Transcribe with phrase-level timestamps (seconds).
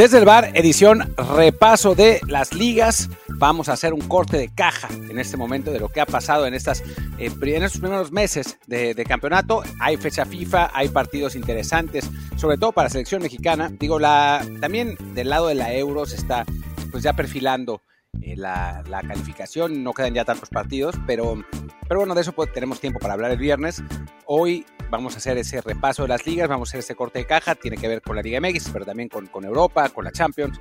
[0.00, 3.10] Desde el bar, edición repaso de las ligas.
[3.28, 6.46] Vamos a hacer un corte de caja en este momento de lo que ha pasado
[6.46, 6.80] en, estas,
[7.18, 9.62] eh, en estos primeros meses de, de campeonato.
[9.78, 12.08] Hay fecha FIFA, hay partidos interesantes,
[12.38, 13.70] sobre todo para la selección mexicana.
[13.78, 16.46] Digo, la, también del lado de la Euro se está
[16.90, 17.82] pues ya perfilando
[18.22, 19.84] eh, la, la calificación.
[19.84, 21.44] No quedan ya tantos partidos, pero,
[21.90, 23.82] pero bueno, de eso pues, tenemos tiempo para hablar el viernes.
[24.24, 27.26] Hoy vamos a hacer ese repaso de las ligas, vamos a hacer ese corte de
[27.26, 30.60] caja, tiene que ver con la Liga MX, pero también con, Europa, con la Champions,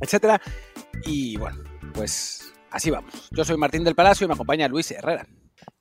[0.00, 0.38] etcétera.
[1.06, 1.62] Y bueno,
[1.94, 3.30] pues así vamos.
[3.30, 5.26] Yo soy Martín del Palacio y me acompaña Luis Herrera.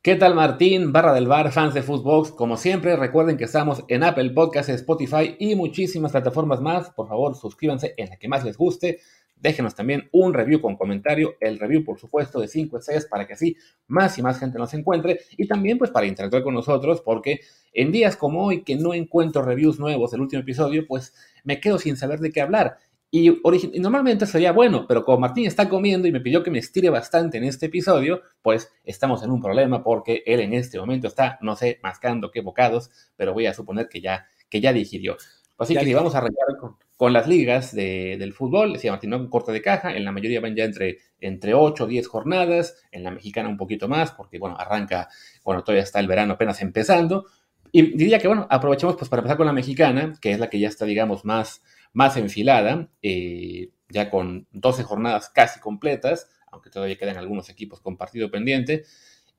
[0.02, 2.32] ¿Qué tal Martín, barra del bar, fans de Footbox?
[2.32, 6.90] Como siempre, recuerden que estamos en Apple Podcasts, Spotify y muchísimas plataformas más.
[6.92, 9.02] Por favor, suscríbanse en la que más les guste.
[9.44, 13.34] Déjenos también un review con comentario, el review por supuesto de 5 estrellas para que
[13.34, 17.42] así más y más gente nos encuentre y también pues para interactuar con nosotros porque
[17.74, 21.78] en días como hoy que no encuentro reviews nuevos del último episodio pues me quedo
[21.78, 22.78] sin saber de qué hablar.
[23.12, 26.60] Y, y normalmente sería bueno, pero como Martín está comiendo y me pidió que me
[26.60, 31.10] estire bastante en este episodio, pues estamos en un problema porque él en este momento
[31.10, 35.18] está, no sé, mascando qué bocados, pero voy a suponer que ya, que ya digirió.
[35.58, 38.72] Así Ya que vamos a arrancar con, con las ligas de- del fútbol.
[38.72, 39.94] Decía Martín, un corte de caja.
[39.94, 42.82] En la mayoría van ya entre, entre 8 o 10 jornadas.
[42.94, 45.10] En la mexicana un poquito más, porque bueno, arranca
[45.44, 47.26] cuando todavía está el verano apenas empezando.
[47.74, 50.60] Y diría que, bueno, aprovechemos pues para empezar con la mexicana, que es la que
[50.62, 51.62] ya está, digamos, más,
[51.92, 57.98] más enfilada, eh, ya con 12 jornadas casi completas, aunque todavía quedan algunos equipos con
[57.98, 58.86] partido pendiente.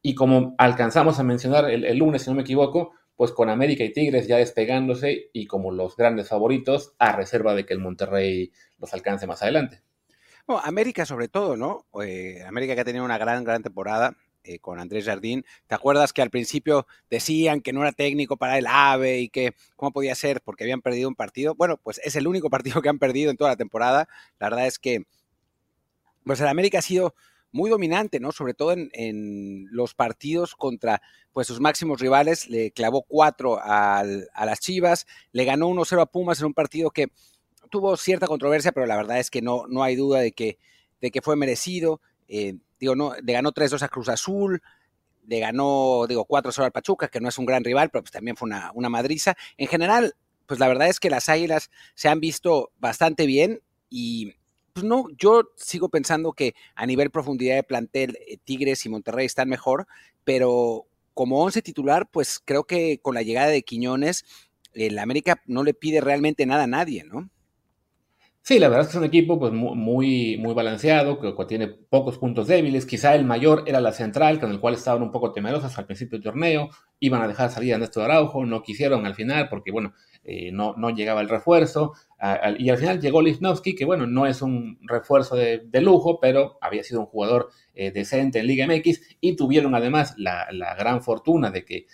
[0.03, 3.84] Y como alcanzamos a mencionar el, el lunes, si no me equivoco, pues con América
[3.84, 8.52] y Tigres ya despegándose y como los grandes favoritos, a reserva de que el Monterrey
[8.78, 9.82] los alcance más adelante.
[10.47, 11.86] América sobre todo, ¿no?
[12.02, 15.44] Eh, América que ha tenido una gran, gran temporada eh, con Andrés Jardín.
[15.66, 19.54] ¿Te acuerdas que al principio decían que no era técnico para el AVE y que
[19.75, 21.54] cómo podía ser porque habían perdido un partido?
[21.54, 24.06] Bueno, pues es el único partido que han perdido en toda la temporada.
[24.38, 25.04] La verdad es que
[26.25, 27.14] pues el América ha sido
[27.54, 28.32] muy dominante, ¿no?
[28.32, 31.00] Sobre todo en, los partidos contra
[31.32, 32.48] pues sus máximos rivales.
[32.50, 36.91] Le clavó cuatro al- a las Chivas, le ganó 1-0 a Pumas en un partido
[36.91, 37.12] que
[37.70, 40.59] tuvo cierta controversia, pero la verdad es que no, no hay duda de que,
[41.00, 42.00] de que fue merecido.
[42.26, 44.60] Eh, digo, no, le ganó 3-2 a Cruz Azul,
[45.26, 48.37] le ganó, digo, 4-0 al Pachuca, que no es un gran rival, pero pues también
[48.37, 49.37] fue una, una madriza.
[49.59, 50.16] En general,
[50.47, 53.60] pues la verdad es que las Águilas se han visto bastante bien
[53.91, 54.34] y
[54.75, 59.25] pues no, yo sigo pensando que a nivel profundidad de plantel, eh, Tigres y Monterrey
[59.27, 59.87] están mejor,
[60.25, 64.25] pero como 11 titular, pues creo que con la llegada de Quiñones,
[64.73, 67.31] el América no le pide realmente nada a nadie, ¿no?
[68.43, 71.67] Sí, la verdad es que es un equipo pues, mu- muy, muy balanceado, que, tiene
[71.69, 72.85] pocos puntos débiles.
[72.85, 76.19] Quizá el mayor era la central, con el cual estaban un poco temerosos al principio
[76.19, 76.69] del torneo.
[77.01, 80.75] Iban a dejar salir a Néstor Araujo, no quisieron al final porque, bueno, eh, no,
[80.77, 81.93] no llegaba el refuerzo.
[82.59, 86.59] Y al final llegó Lichnowsky, que, bueno, no es un refuerzo de, de lujo, pero
[86.61, 89.01] había sido un jugador eh, decente en Liga MX.
[89.21, 91.87] Y tuvieron además la, la gran fortuna de que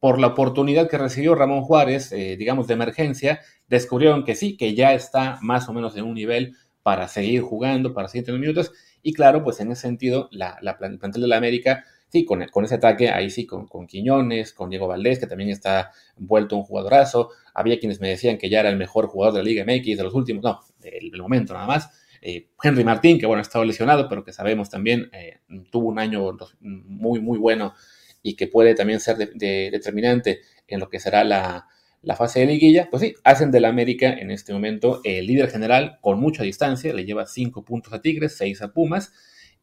[0.00, 4.74] por la oportunidad que recibió Ramón Juárez, eh, digamos, de emergencia, descubrieron que sí, que
[4.74, 8.72] ya está más o menos en un nivel para seguir jugando, para seguir minutos.
[9.02, 12.24] Y claro, pues en ese sentido, la, la plan- el plantel de la América, sí,
[12.24, 15.90] con, con ese ataque, ahí sí, con, con Quiñones, con Diego Valdés, que también está
[16.16, 17.30] vuelto un jugadorazo.
[17.54, 20.04] Había quienes me decían que ya era el mejor jugador de la Liga MX de
[20.04, 21.90] los últimos, no, del, momento nada más.
[22.20, 25.38] Eh, Henry Martín, que bueno, ha estado lesionado, pero que sabemos también eh,
[25.70, 27.74] tuvo un año muy, muy bueno
[28.22, 31.68] y que puede también ser de- determinante en lo que será la,
[32.02, 35.98] la fase de liguilla, pues sí, hacen del América en este momento el líder general
[36.00, 39.12] con mucha distancia, le lleva 5 puntos a Tigres, 6 a Pumas,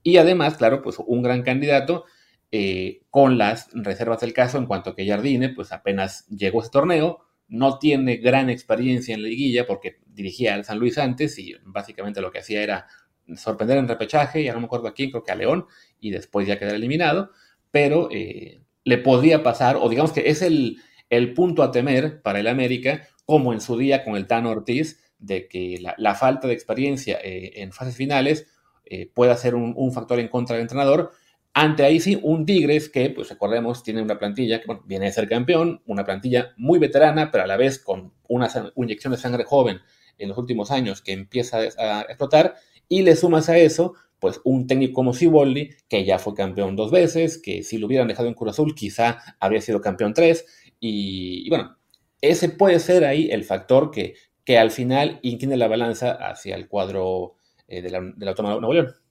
[0.04, 2.06] y además, claro, pues un gran candidato
[2.58, 6.72] eh, con las reservas del caso en cuanto que Jardine, pues apenas llegó a ese
[6.72, 7.20] torneo,
[7.50, 12.22] no tiene gran experiencia en la liguilla porque dirigía al San Luis antes y básicamente
[12.22, 12.88] lo que hacía era
[13.36, 15.66] sorprender en repechaje, ya no me acuerdo a quién, creo que a León,
[16.00, 17.32] y después ya quedar eliminado,
[17.72, 20.78] pero eh, le podría pasar, o digamos que es el,
[21.10, 25.04] el punto a temer para el América, como en su día con el Tano Ortiz,
[25.20, 28.48] de que la, falta de experiencia eh, en fases finales
[29.14, 31.12] pueda ser un, factor en contra del entrenador.
[31.58, 35.30] Ante ahí sí, un Tigres que, pues recordemos, tiene una plantilla que viene de ser
[35.30, 39.80] campeón, una plantilla muy veterana, pero a la vez con una, inyección de sangre joven
[40.18, 42.56] en los últimos años que empieza a explotar,
[42.90, 46.92] y le sumas a eso, pues un técnico como Siboldi, que ya fue campeón dos
[46.92, 50.46] veces, que si lo hubieran dejado en Cruz Azul quizá habría sido campeón tres,
[50.82, 51.78] y, bueno,
[52.20, 56.68] ese puede ser ahí el factor que, que al final incline la balanza hacia el
[56.68, 57.38] cuadro
[57.70, 59.05] eh, de, la, de la toma de Nuevo León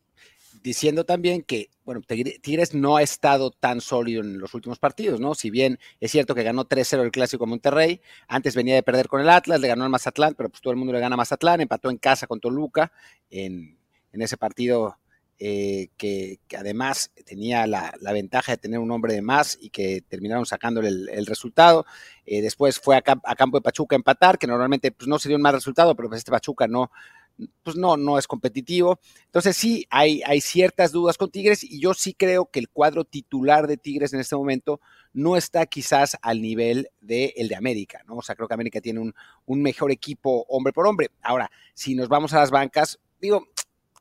[0.64, 5.34] diciendo también que, bueno, Tigres no ha estado tan sólido en los últimos partidos, ¿no?
[5.34, 9.20] Si bien es cierto que ganó 3-0 el Clásico Monterrey, antes venía de perder con
[9.20, 11.90] el Atlas, le ganó al Mazatlán, pero pues todo el mundo le gana Mazatlán, empató
[11.90, 12.90] en casa con Toluca
[13.31, 13.76] en,
[14.11, 14.96] en ese partido
[15.38, 20.46] eh, que, además tenía la, ventaja de tener un hombre de más y que terminaron
[20.46, 21.84] sacándole el, resultado.
[22.25, 25.37] Eh, después fue a, campo de Pachuca a empatar, que normalmente pues, no se dio
[25.37, 26.90] un mal resultado, pero pues este Pachuca no,
[27.62, 29.00] pues no, no es competitivo.
[29.26, 33.66] Entonces sí, hay, ciertas dudas con Tigres y yo sí creo que el cuadro titular
[33.66, 34.81] de Tigres en este momento
[35.12, 38.16] no está quizás al nivel del el de América, ¿no?
[38.16, 41.10] O sea, creo que América tiene un, mejor equipo hombre por hombre.
[41.22, 43.48] Ahora, si nos vamos a las bancas, digo,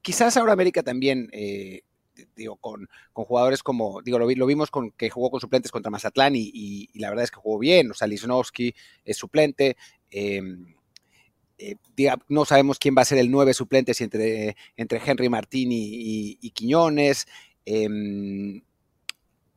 [0.01, 1.29] quizás ahora América también...
[1.31, 1.81] Eh,
[2.35, 6.51] digo, con, jugadores como, digo, lo, vimos con que jugó con suplentes contra Mazatlán y,
[6.53, 9.77] y, la verdad es que jugó bien, o sea, Lisnowski es suplente,
[10.11, 10.39] eh,
[11.57, 11.75] eh,
[12.27, 17.27] no sabemos quién va a ser el nueve suplente entre, entre Henry Martín y, Quiñones.
[17.65, 18.61] Em,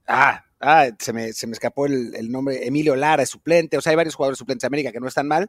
[0.06, 2.66] ah, ah se, me, escapó el, nombre.
[2.66, 3.76] Emilio Lara es suplente.
[3.76, 5.48] O sea, hay varios jugadores suplentes de América que no están mal,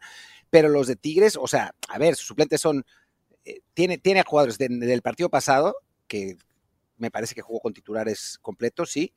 [0.50, 2.86] pero los de Tigres, o sea, a ver, sus suplentes son.
[3.46, 5.76] Eh, tiene, tiene a jugadores del partido pasado
[6.08, 6.38] que
[6.98, 9.14] me parece que jugó con titulares completos, sí,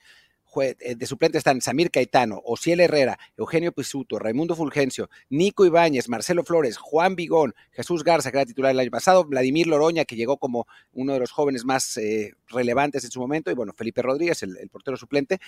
[0.57, 6.77] de suplente están Samir Caetano, Ociel Herrera, Eugenio Pisuto, Raimundo Fulgencio, Nico Ibáñez, Marcelo Flores,
[6.77, 10.67] Juan Vigón, Jesús Garza, que era titular el año pasado, Vladimir Loroña, que llegó como
[10.93, 14.69] uno de los jóvenes más eh, relevantes en su momento, y bueno, Felipe Rodríguez, el,
[14.71, 15.39] portero suplente,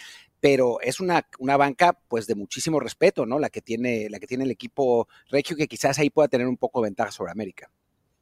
[0.40, 3.38] pero es una, una, banca pues de muchísimo respeto, ¿no?
[3.38, 6.56] La que tiene, la que tiene el equipo Regio, que quizás ahí pueda tener un
[6.56, 7.70] poco de ventaja sobre América.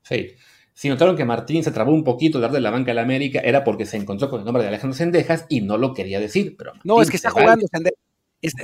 [0.02, 0.34] Sí,
[0.80, 3.02] si notaron que Martín se trabó un poquito de dar de la banca a la
[3.02, 6.18] América, era porque se encontró con el nombre de Alejandro Sendejas y no lo quería
[6.18, 6.56] decir.
[6.56, 7.98] Pero no, es que está jugando Sendejas.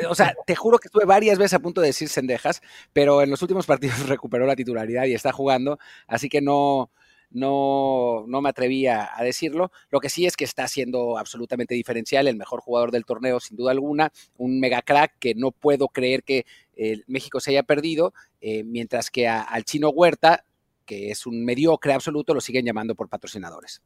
[0.08, 2.62] o sea, te juro que estuve varias veces a punto de decir Sendejas,
[2.94, 6.88] pero en los últimos partidos recuperó la titularidad y está jugando, así que no,
[7.28, 9.70] no, no me atrevía a decirlo.
[9.90, 13.58] Lo que sí es que está siendo absolutamente diferencial, el mejor jugador del torneo, sin
[13.58, 16.46] duda alguna, un mega crack que no puedo creer que
[16.76, 20.46] eh, México se haya perdido, eh, mientras que al chino Huerta
[20.87, 23.83] que es un mediocre absoluto, lo siguen llamando por patrocinadores.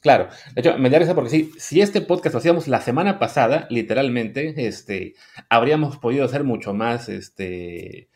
[0.00, 3.20] Claro, de hecho, me da risa porque sí, si este podcast lo hacíamos la semana
[3.20, 5.14] pasada, literalmente, este,
[5.48, 8.08] habríamos podido hacer mucho más, este,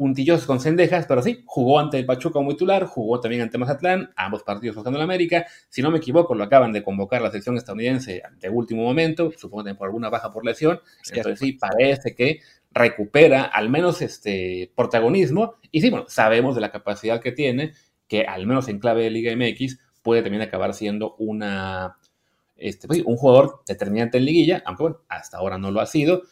[0.00, 4.10] puntillos con cendejas, pero sí, jugó ante el Pachuca como titular, jugó también ante Mazatlán,
[4.16, 5.44] ambos partidos buscando la América.
[5.68, 9.64] Si no me equivoco, lo acaban de convocar la selección estadounidense de último momento, supongo
[9.64, 10.80] que por alguna baja por lesión.
[11.12, 12.40] Entonces sí, parece que
[12.70, 15.56] recupera al menos este protagonismo.
[15.70, 17.72] Y sí, bueno, sabemos de la capacidad que tiene,
[18.08, 21.98] que al menos en clave de Liga MX puede también acabar siendo una,
[22.56, 26.22] este, pues un jugador determinante en liguilla, aunque bueno, hasta ahora no lo ha sido.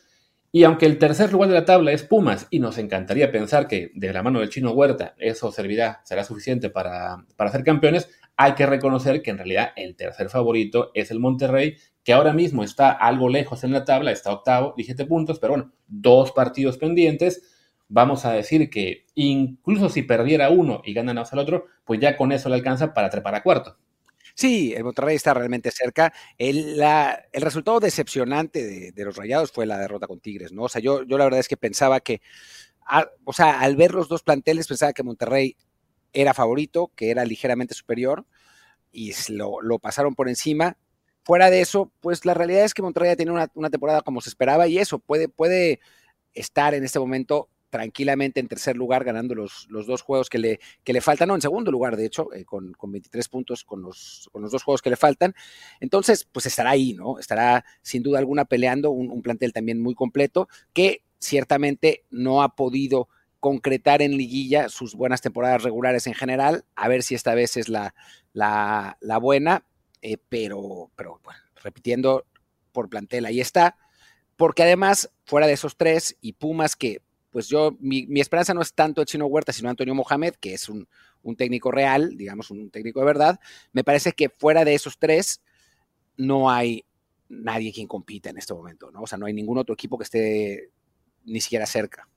[0.50, 3.90] Y aunque el tercer lugar de la tabla es Pumas, y nos encantaría pensar que
[3.94, 8.08] de la mano del chino Huerta eso servirá, será suficiente para, para ser campeones,
[8.40, 12.62] hay que reconocer que en realidad el tercer favorito es el Monterrey, que ahora mismo
[12.62, 17.42] está algo lejos en la tabla, está octavo, 17 puntos, pero bueno, dos partidos pendientes.
[17.88, 22.30] Vamos a decir que incluso si perdiera uno y ganan al otro, pues ya con
[22.30, 23.76] eso le alcanza para trepar a cuarto.
[24.36, 26.12] Sí, el Monterrey está realmente cerca.
[26.38, 26.80] El,
[27.32, 30.62] resultado decepcionante de, los Rayados fue la derrota con Tigres, ¿no?
[30.62, 32.20] O sea, yo, yo la verdad es que pensaba que,
[33.24, 35.56] o sea, al ver los dos planteles, pensaba que Monterrey
[36.12, 38.24] era favorito, que era ligeramente superior,
[38.92, 40.76] y lo, lo pasaron por encima.
[41.24, 44.30] Fuera de eso, pues la realidad es que Monterrey tiene una, una temporada como se
[44.30, 45.80] esperaba, y eso puede, puede
[46.34, 50.60] estar en este momento tranquilamente en tercer lugar, ganando los, los dos juegos que le,
[50.84, 53.82] que le faltan, no, en segundo lugar, de hecho, eh, con, con, 23 puntos con
[53.82, 55.34] los, con los dos juegos que le faltan.
[55.80, 57.18] Entonces, pues estará ahí, ¿no?
[57.18, 63.08] Estará sin duda alguna peleando un, plantel también muy completo que ciertamente no ha podido
[63.40, 67.68] concretar en liguilla sus buenas temporadas regulares en general, a ver si esta vez es
[67.68, 67.94] la,
[68.32, 69.64] la, buena,
[70.02, 72.26] eh, pero, pero bueno, repitiendo
[72.72, 73.76] por plantel, ahí está,
[74.36, 78.72] porque además, fuera de esos tres y Pumas que pues yo, mi, esperanza no es
[78.72, 80.88] tanto el Chino Huerta, sino Antonio Mohamed, que es un,
[81.36, 83.38] técnico real, digamos, un técnico de verdad.
[83.72, 85.42] Me parece que fuera de esos tres
[86.16, 86.86] no hay
[87.28, 89.02] nadie quien compita en este momento, ¿no?
[89.02, 90.70] O sea, no hay ningún otro equipo que esté
[91.26, 92.08] ni siquiera cerca.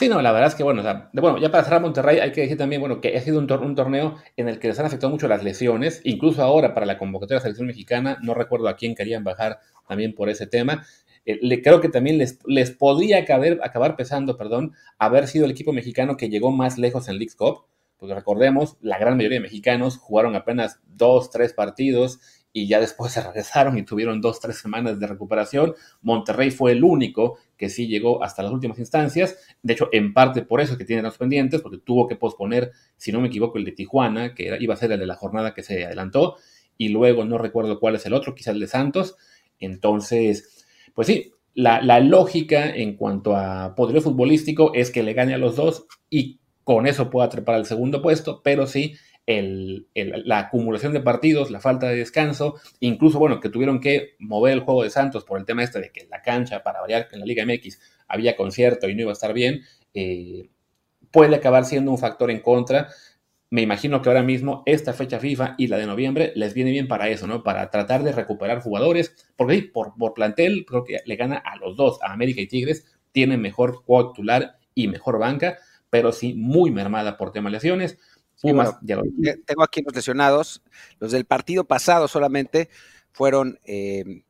[0.00, 2.56] Sí, no, la verdad es que, bueno, bueno, ya para cerrar Monterrey hay que decir
[2.56, 5.44] también, bueno, que ha sido un, torneo en el que les han afectado mucho las
[5.44, 9.24] lesiones, incluso ahora para la convocatoria de la selección mexicana, no recuerdo a quién querían
[9.24, 10.86] bajar también por ese tema.
[11.26, 15.74] Eh, creo que también les, les podría acabar, acabar pesando, perdón, haber sido el equipo
[15.74, 17.66] mexicano que llegó más lejos en League Cup,
[17.98, 22.20] porque recordemos, la gran mayoría de mexicanos jugaron apenas dos, tres partidos
[22.52, 25.74] y ya después se regresaron y tuvieron dos, tres semanas de recuperación.
[26.02, 29.36] Monterrey fue el único que sí llegó hasta las últimas instancias.
[29.62, 32.72] De hecho, en parte por eso es que tienen los pendientes, porque tuvo que posponer,
[32.96, 35.54] si no me equivoco, el de Tijuana, que iba a ser el de la jornada
[35.54, 36.36] que se adelantó,
[36.76, 39.16] y luego no recuerdo cuál es el otro, quizás el de Santos.
[39.58, 45.34] Entonces, pues sí, la, la lógica en cuanto a poder futbolístico es que le gane
[45.34, 48.94] a los dos y con eso pueda trepar al segundo puesto, pero sí
[49.26, 54.60] la acumulación de partidos, la falta de descanso, incluso, bueno, que tuvieron que mover el
[54.60, 57.26] juego de Santos por el tema este de que la cancha, para variar, en la
[57.26, 59.62] Liga MX había concierto y no iba a estar bien,
[59.94, 60.50] eh,
[61.10, 62.88] puede acabar siendo un factor en contra.
[63.50, 66.88] Me imagino que ahora mismo esta fecha FIFA y la de noviembre les viene bien
[66.88, 67.42] para eso, ¿no?
[67.42, 71.76] Para tratar de recuperar jugadores, porque por, por plantel creo que le gana a los
[71.76, 75.58] dos, a América y Tigres, tienen mejor juego titular y mejor banca,
[75.90, 77.50] pero sí muy mermada por tema
[78.42, 79.44] lesiones.
[79.46, 80.62] Tengo aquí los lesionados.
[80.98, 82.68] Los del partido pasado solamente
[83.12, 84.22] fueron eh,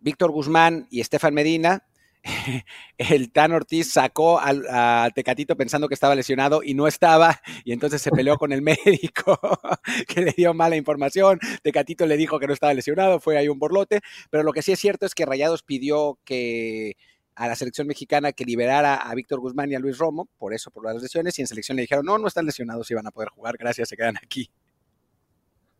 [0.00, 1.86] Víctor Guzmán y Estefan Medina.
[2.98, 8.02] El Tan Ortiz sacó a, Tecatito pensando que estaba lesionado y no estaba, y entonces
[8.02, 9.38] se peleó con el médico
[10.08, 11.38] que le dio mala información.
[11.62, 14.00] Tecatito le dijo que no estaba lesionado, fue ahí un borlote.
[14.30, 16.96] Pero lo que sí es cierto es que Rayados pidió que
[17.36, 20.70] a la selección mexicana que liberara a Víctor Guzmán y a Luis Romo, por eso,
[20.70, 23.10] por las lesiones, y en selección le dijeron, no, no están lesionados y van a
[23.10, 24.50] poder jugar, gracias, se quedan aquí.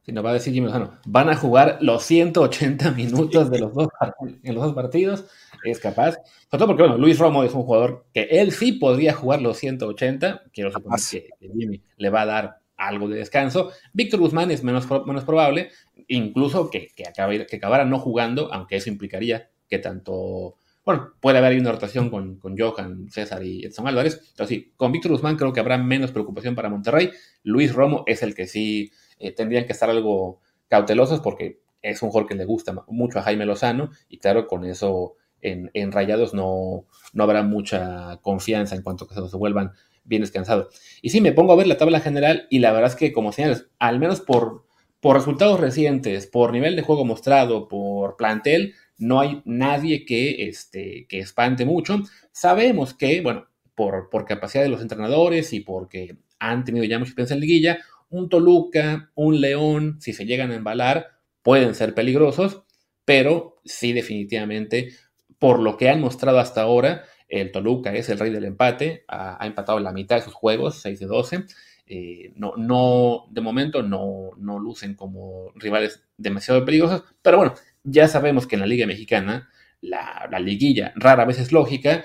[0.03, 3.75] Si nos va a decir Jimmy Lozano, van a jugar los 180 minutos de los
[3.75, 3.89] dos,
[4.21, 5.25] en los dos partidos,
[5.65, 6.13] es capaz.
[6.13, 9.57] Sobre todo porque, bueno, Luis Romo es un jugador que él sí podría jugar los
[9.57, 13.73] 180, quiero suponer que, Jimmy le va a dar algo de descanso.
[13.95, 15.71] Víctor Guzmán es menos, menos probable,
[16.07, 17.05] incluso que, que,
[17.49, 22.11] que acabara no jugando, aunque eso implicaría que tanto bueno, puede haber ahí una rotación
[22.11, 24.33] con, con Johan, César y Edson Álvarez.
[24.37, 27.11] Pero sí, con Víctor Guzmán creo que habrá menos preocupación para Monterrey.
[27.43, 32.11] Luis Romo es el que sí eh, tendrían que estar algo cautelosos porque es un
[32.11, 36.87] jugador que le gusta mucho a Jaime Lozano y claro, con eso en, Rayados no,
[37.13, 39.73] no habrá mucha confianza en cuanto a que se vuelvan
[40.05, 40.69] bien descansados.
[41.03, 43.33] Y sí, me pongo a ver la tabla general y la verdad es que como
[43.33, 44.65] señales, al menos por,
[45.01, 51.07] por resultados recientes, por nivel de juego mostrado, por plantel, no hay nadie que, este,
[51.09, 52.03] que espante mucho.
[52.33, 57.11] Sabemos que, bueno, por, por capacidad de los entrenadores y porque han tenido ya mucha
[57.11, 61.09] experiencia en liguilla, un Toluca, un León, si se llegan a embalar,
[61.43, 62.63] pueden ser peligrosos,
[63.05, 64.91] pero sí definitivamente,
[65.39, 69.45] por lo que han mostrado hasta ahora, el Toluca es el rey del empate, ha,
[69.47, 71.45] empatado la mitad de sus juegos, 6 de 12.
[71.89, 78.09] Eh, no, no, de momento no, no lucen como rivales demasiado peligrosos, pero bueno, ya
[78.09, 79.49] sabemos que en la Liga Mexicana
[79.81, 82.05] la, liguilla rara vez es lógica,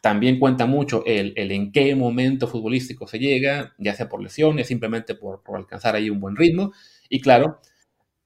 [0.00, 5.14] también cuenta mucho el, en qué momento futbolístico se llega, ya sea por lesiones, simplemente
[5.14, 6.72] por, alcanzar ahí un buen ritmo.
[7.10, 7.60] Y claro,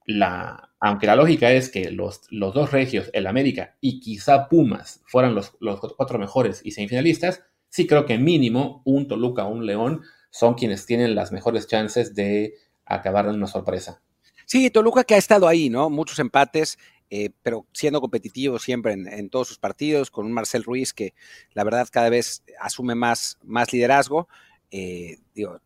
[0.07, 5.03] la, aunque la lógica es que los, los dos regios, el América y quizá Pumas,
[5.07, 9.67] fueran los, los cuatro mejores y semifinalistas, sí creo que mínimo un Toluca o un
[9.67, 10.03] León
[10.33, 12.55] son quienes tienen las mejores chances de
[12.87, 14.03] acabar en una sorpresa.
[14.47, 15.91] Sí, Toluca que ha estado ahí, ¿no?
[15.91, 16.79] Muchos empates,
[17.11, 21.13] eh, pero siendo competitivo siempre en, todos sus partidos, con un Marcel Ruiz que
[21.53, 24.27] la verdad cada vez asume más, más liderazgo.
[24.71, 25.61] Eh, digo,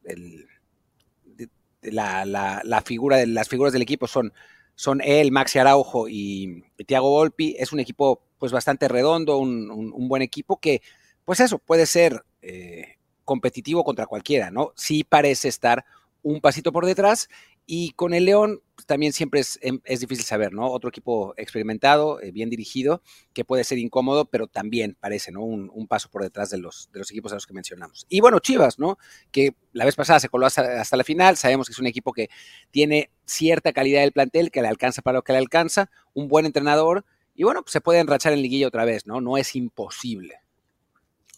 [1.82, 4.32] la, figura de, las figuras del equipo son,
[4.74, 7.54] son él, Maxi Araujo y, Thiago Volpi.
[7.56, 10.82] Es un equipo pues bastante redondo, un, buen equipo que,
[11.24, 12.95] pues eso, puede ser eh,
[13.26, 14.72] competitivo contra cualquiera, ¿no?
[14.76, 15.84] Sí parece estar
[16.22, 17.28] un pasito por detrás
[17.66, 20.70] y con el León también siempre em, es, difícil saber, ¿no?
[20.70, 23.02] Otro equipo experimentado, eh, bien dirigido,
[23.32, 25.42] que puede ser incómodo, pero también parece, ¿no?
[25.42, 28.06] Un, paso por detrás de los, de los equipos a los que mencionamos.
[28.08, 28.98] Y bueno, Chivas, ¿no?
[29.32, 32.12] Que la vez pasada se coló hasta, hasta la final, sabemos que es un equipo
[32.12, 32.28] que
[32.70, 36.46] tiene cierta calidad del plantel, que le alcanza para lo que le alcanza, un buen
[36.46, 37.04] entrenador,
[37.34, 39.20] y bueno, pues se puede enrachar en liguilla otra vez, ¿no?
[39.20, 40.45] No es imposible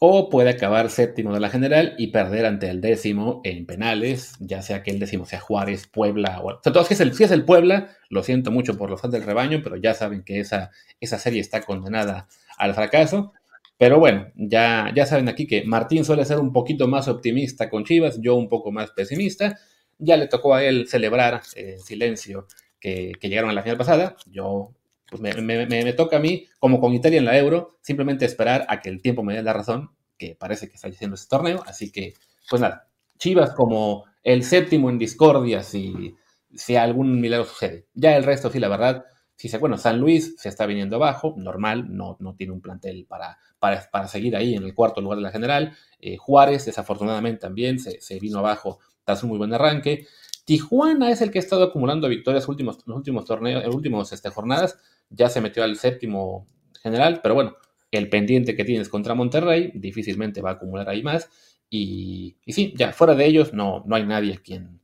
[0.01, 4.63] o puede acabar séptimo de la general y perder ante el décimo en penales, ya
[4.63, 8.23] sea que el décimo sea Juárez, Puebla, o, sea, todo, si, es el, Puebla, lo
[8.23, 11.63] siento mucho por los fans del rebaño, pero ya saben que esa, esa serie está
[11.63, 12.29] condenada
[12.59, 13.33] al fracaso.
[13.77, 17.85] Pero bueno, ya, ya saben aquí que Martín suele ser un poquito más optimista con
[17.85, 19.59] Chivas, yo un poco más pesimista.
[19.99, 22.47] Ya le tocó a él celebrar en silencio
[22.81, 24.17] que, que llegaron a la final pasada.
[24.27, 24.75] Yo
[25.09, 28.89] pues me, toca a mí, como con Italia en la Euro, simplemente esperar a que
[28.89, 31.63] el tiempo me dé la razón que parece que está haciendo este torneo.
[31.67, 32.15] Así que,
[32.51, 32.89] pues nada,
[33.19, 36.15] Chivas como el séptimo en discordia si,
[36.55, 37.87] si algún milagro sucede.
[37.95, 39.05] Ya el resto, sí, la verdad,
[39.37, 43.39] sí, bueno, San Luis se está viniendo abajo, normal, no, no tiene un plantel para,
[43.59, 45.77] para, seguir ahí en el cuarto lugar de la general.
[46.01, 50.07] Eh, Juárez, desafortunadamente, también se, se, vino abajo tras un muy buen arranque.
[50.45, 54.31] Tijuana es el que ha estado acumulando victorias últimos, los últimos torneos, en últimos este,
[54.31, 54.79] jornadas.
[55.11, 56.47] Ya se metió al séptimo
[56.83, 57.57] general, pero bueno,
[57.91, 61.29] el pendiente que tienes contra Monterrey difícilmente va a acumular ahí más.
[61.71, 64.81] Y, y sí, ya fuera de ellos no, no hay nadie quien,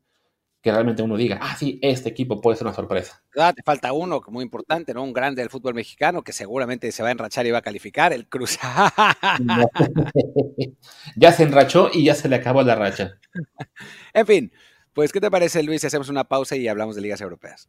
[0.64, 3.22] que realmente uno diga, ah, sí, este equipo puede ser una sorpresa.
[3.36, 5.02] Ah, te falta uno muy importante, ¿no?
[5.02, 8.14] Un grande del fútbol mexicano que seguramente se va a enrachar y va a calificar,
[8.14, 8.58] el Cruz.
[11.16, 13.18] ya se enrachó y ya se le acabó la racha.
[14.14, 14.52] en fin,
[14.94, 17.68] pues, ¿qué te parece, Luis, hacemos una pausa y hablamos de ligas europeas?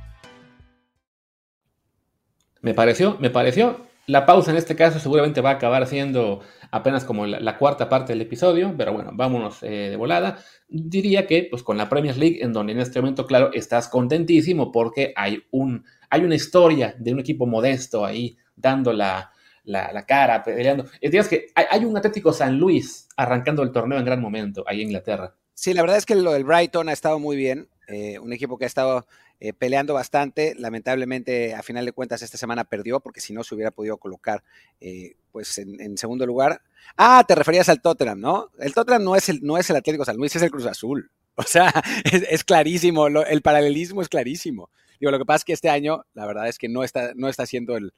[2.61, 3.85] Me pareció, me pareció.
[4.07, 6.41] La pausa en este caso seguramente va a acabar siendo
[6.71, 10.39] apenas como la, cuarta parte del episodio, pero bueno, vámonos eh, de volada.
[10.67, 14.71] Diría que, pues con la Premier League, en donde en este momento, claro, estás contentísimo
[14.71, 19.31] porque hay, un, hay una historia de un equipo modesto ahí dando la,
[19.63, 20.85] la, cara, peleando.
[20.99, 24.87] Es que hay, un Atlético San Luis arrancando el torneo en gran momento ahí en
[24.87, 25.35] Inglaterra.
[25.53, 27.69] Sí, la verdad es que lo del Brighton ha estado muy bien.
[27.87, 29.05] Eh, un equipo que ha estado
[29.43, 30.53] eh, peleando bastante.
[30.55, 34.43] Lamentablemente, a final de cuentas, esta semana perdió porque si no se hubiera podido colocar
[34.79, 36.61] eh, pues en, segundo lugar.
[36.95, 38.51] Ah, te referías al Tottenham, ¿no?
[38.59, 41.09] El Tottenham no es el, no es el Atlético San Luis, es el Cruz Azul.
[41.35, 41.73] O sea,
[42.03, 44.69] es, clarísimo, el paralelismo es clarísimo.
[44.99, 47.29] Digo, lo que pasa es que este año, la verdad es que no está, no
[47.29, 47.93] está siendo el,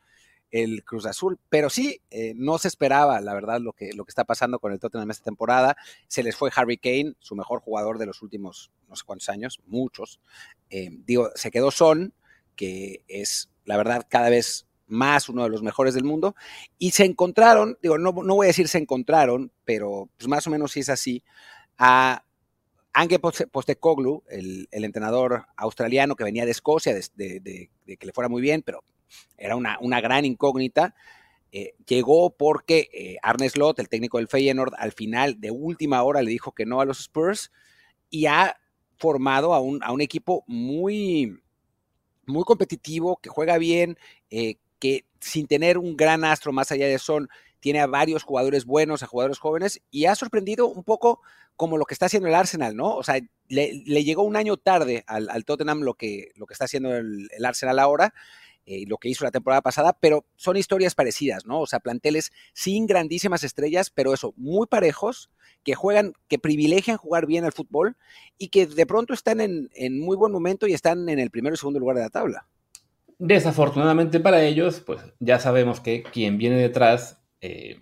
[0.53, 1.39] el Cruz Azul.
[1.49, 4.71] Pero sí, eh, no se esperaba, la verdad, lo que, lo que está pasando con
[4.71, 5.75] el Tottenham esta temporada.
[6.07, 9.59] Se les fue Harry Kane, su mejor jugador de los últimos no sé cuántos años,
[9.65, 10.21] muchos.
[10.69, 12.13] Eh, digo, se quedó Son,
[12.55, 16.35] que es, la verdad, cada vez más uno de los mejores del mundo.
[16.77, 20.51] Y se encontraron, digo, no, no voy a decir se encontraron, pero pues más o
[20.51, 21.23] menos sí es así,
[21.79, 22.23] a
[22.93, 28.39] Ange Postecoglou, el, el, entrenador australiano que venía de Escocia, de, que le fuera muy
[28.39, 28.83] bien, pero
[29.37, 30.95] era una, una gran incógnita.
[31.51, 36.23] Eh, llegó porque eh, Arne Slot, el técnico del Feyenoord, al final de última hora
[36.23, 37.51] le dijo que no a los Spurs
[38.09, 38.57] y ha
[38.97, 41.39] formado a un, a un equipo muy,
[42.25, 43.97] muy competitivo, que juega bien,
[44.29, 48.65] eh, que sin tener un gran astro más allá de Son, tiene a varios jugadores
[48.65, 51.21] buenos, a jugadores jóvenes, y ha sorprendido un poco
[51.55, 52.95] como lo que está haciendo el Arsenal, ¿no?
[52.95, 56.95] O sea, le, llegó un año tarde al, Tottenham lo que, lo que está haciendo
[56.95, 58.13] el, el Arsenal ahora,
[58.65, 61.59] eh, lo que hizo la temporada pasada, pero son historias parecidas, ¿no?
[61.59, 65.29] O sea, planteles sin grandísimas estrellas, pero eso, muy parejos,
[65.63, 67.95] que juegan, que privilegian jugar bien al fútbol
[68.37, 71.57] y que de pronto están en, muy buen momento y están en el primero y
[71.57, 72.47] segundo lugar de la tabla.
[73.19, 77.81] Desafortunadamente para ellos, pues ya sabemos que quien viene detrás, eh,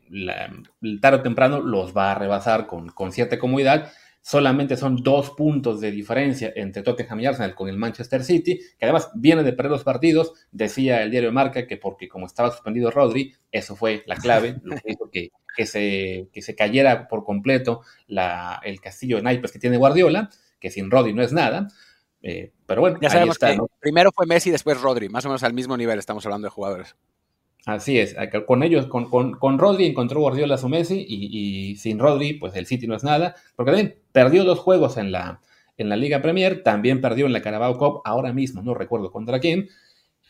[1.02, 3.91] tarde o temprano los va a rebasar con, con cierta comodidad
[4.22, 8.86] solamente son dos puntos de diferencia entre Tottenham y Arsenal con el Manchester City, que
[8.86, 12.52] además viene de perder los partidos, decía el diario de Marca que porque como estaba
[12.52, 17.08] suspendido Rodri, eso fue la clave, lo que hizo que, que, se, que se cayera
[17.08, 20.30] por completo la, el castillo de naipes que tiene Guardiola,
[20.60, 21.68] que sin Rodri no es nada,
[22.22, 25.54] eh, pero bueno, ya sabemos que primero fue Messi, después Rodri, más o menos al
[25.54, 26.96] mismo nivel estamos hablando de jugadores.
[27.65, 28.15] Así es,
[28.47, 32.65] con ellos, con, con, con Rodri encontró Guardiola su Messi y, sin Rodri, pues el
[32.65, 35.41] City no es nada, porque también perdió dos juegos en la,
[35.78, 39.39] en la Liga Premier, también perdió en la Carabao Cup, ahora mismo no recuerdo contra
[39.39, 39.69] quién,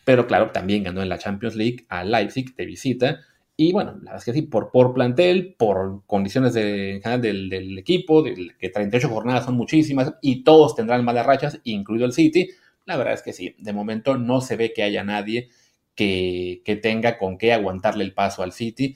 [0.04, 3.20] pero claro, también ganó en la Champions League a Leipzig de visita.
[3.56, 7.78] Y bueno, la verdad es que sí, por, por plantel, por condiciones de, del, del,
[7.78, 12.50] equipo, que 38 jornadas son muchísimas y todos tendrán malas rachas, incluido el City,
[12.86, 15.50] la verdad es que sí, de momento no se ve que haya nadie
[15.96, 18.96] que, tenga con qué aguantarle el paso al City.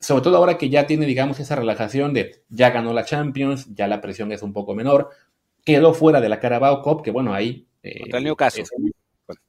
[0.00, 3.86] sobre todo ahora que ya tiene, digamos, esa relajación de ya ganó la Champions, ya
[3.86, 5.10] la presión es un poco menor,
[5.64, 7.66] quedó fuera de la Carabao Cup, que bueno, ahí...
[7.82, 8.64] Eh, Contra el Newcastle.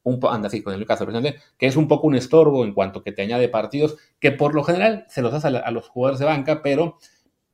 [0.04, 3.12] Un, anda así, con el Newcastle, que es un poco un estorbo en cuanto que
[3.12, 6.62] te añade partidos, que por lo general se los hace a, los jugadores de banca,
[6.62, 6.98] pero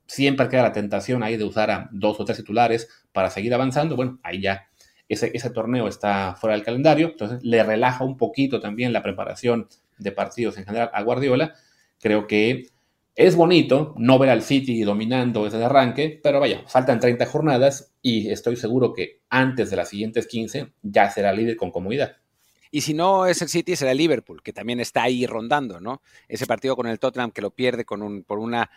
[0.06, 3.96] siempre queda la tentación ahí de usar a dos o tres titulares para seguir avanzando.
[3.96, 4.69] Bueno, ahí ya
[5.10, 9.68] ese, ese, torneo está fuera del calendario, entonces le relaja un poquito también la preparación
[9.98, 11.54] de partidos en general a Guardiola.
[12.00, 12.68] Creo que
[13.16, 17.92] es bonito no ver al City dominando desde el arranque, pero vaya, faltan 30 jornadas
[18.00, 22.16] y estoy seguro que antes de las siguientes 15 ya será líder con comodidad.
[22.70, 26.02] Y si no es el City, será el Liverpool, que también está ahí rondando, ¿no?
[26.28, 28.70] Ese partido con el Tottenham que lo pierde con un, por una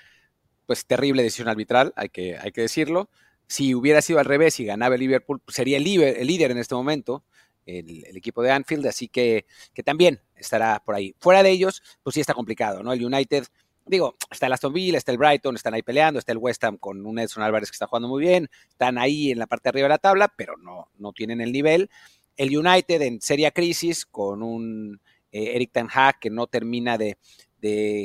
[0.66, 3.10] pues terrible decisión arbitral, hay que, hay que decirlo.
[3.48, 6.52] Si hubiera sido al revés y ganaba el Liverpool, pues, sería el líder, el líder
[6.52, 7.24] en este momento,
[7.66, 11.16] el, el, equipo de Anfield, así que, que también estará por ahí.
[11.20, 12.92] Fuera de ellos, pues sí está complicado, ¿no?
[12.92, 13.46] El United
[13.86, 16.78] digo, está el Aston Villa, está el Brighton, están ahí peleando, está el West Ham
[16.78, 19.70] con un Edson Álvarez que está jugando muy bien, están ahí en la parte de
[19.70, 21.90] arriba de la tabla, pero no, no tienen el nivel.
[22.38, 25.02] El United en seria crisis con un
[25.32, 27.18] eh, Eric Ten Hag que no termina de,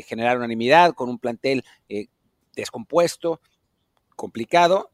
[0.07, 2.07] generar unanimidad, con un plantel eh,
[2.55, 3.41] descompuesto,
[4.15, 4.93] complicado.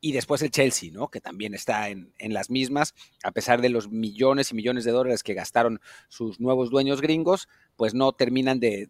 [0.00, 1.08] Y después el Chelsea, ¿no?
[1.08, 5.22] Que también está en, las mismas, a pesar de los millones y millones de dólares
[5.22, 8.88] que gastaron sus nuevos dueños gringos, pues no terminan de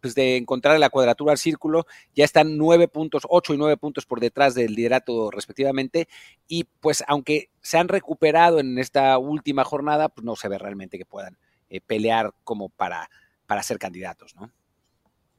[0.00, 4.06] pues de encontrar la cuadratura al círculo, ya están nueve puntos, ocho y nueve puntos
[4.06, 6.08] por detrás del liderato respectivamente,
[6.48, 10.98] y pues aunque se han recuperado en esta última jornada, pues no se ve realmente
[10.98, 13.10] que puedan eh, pelear como para,
[13.46, 14.50] para ser candidatos, ¿no?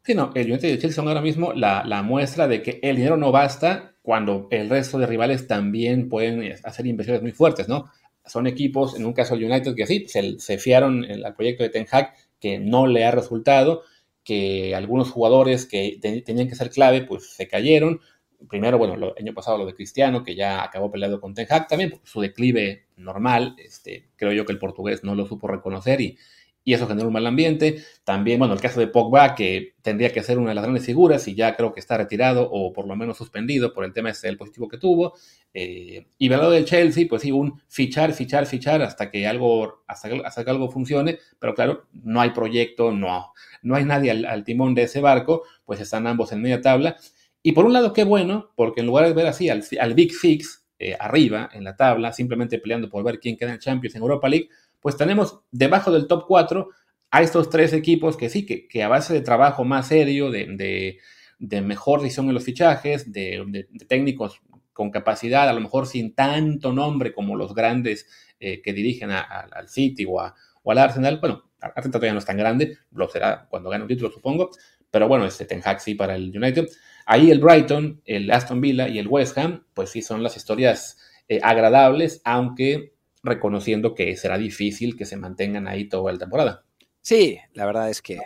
[0.03, 2.95] Sí, no, el United y el Chelsea son ahora mismo la, muestra de que el
[2.95, 7.67] dinero no basta cuando el resto de rivales también pueden eh, hacer inversiones muy fuertes,
[7.67, 7.89] ¿no?
[8.25, 11.87] Son equipos, en un caso el United, que sí, se, fiaron al proyecto de Ten
[11.91, 13.81] Hag, que no le ha resultado,
[14.23, 17.99] que algunos jugadores que tenían que ser clave, pues se cayeron.
[18.47, 21.67] Primero, bueno, el año pasado lo de Cristiano, que ya acabó peleado con Ten Hag,
[21.67, 26.17] también su declive normal, este, creo yo que el portugués no lo supo reconocer y,
[26.63, 27.83] y eso generó un mal ambiente.
[28.03, 31.27] También, bueno, el caso de Pogba, que tendría que ser una de las grandes figuras
[31.27, 34.37] y ya creo que está retirado o por lo menos suspendido por el tema del
[34.37, 35.13] positivo que tuvo.
[35.53, 39.83] Eh, y del lado del Chelsea, pues sí, un fichar, fichar, fichar hasta que algo,
[39.87, 44.43] hasta hasta que algo funcione, pero claro, no hay proyecto, no, no hay nadie al,
[44.43, 46.97] timón de ese barco, pues están ambos en media tabla.
[47.43, 50.63] Y por un lado, qué bueno, porque en lugar de ver así al, Big Fix
[50.77, 54.29] eh, arriba en la tabla, simplemente peleando por ver quién queda en Champions en Europa
[54.29, 54.49] League,
[54.81, 56.69] pues tenemos debajo del top 4
[57.11, 60.97] a estos tres equipos que sí, que, a base de trabajo más serio, de,
[61.39, 64.41] mejor decisión en los fichajes, de, técnicos
[64.73, 68.07] con capacidad, a lo mejor sin tanto nombre como los grandes
[68.39, 71.19] eh, que dirigen al City o, al Arsenal.
[71.19, 74.49] Bueno, Arsenal todavía no es tan grande, lo será cuando gane un título, supongo.
[74.89, 76.67] Pero bueno, este Ten Hag sí para el United.
[77.05, 80.97] Ahí el Brighton, el Aston Villa y el West Ham, pues sí son las historias
[81.27, 82.90] eh, agradables, aunque
[83.23, 86.65] reconociendo que será difícil que se mantengan ahí toda la temporada.
[87.01, 88.19] Sí, la verdad es que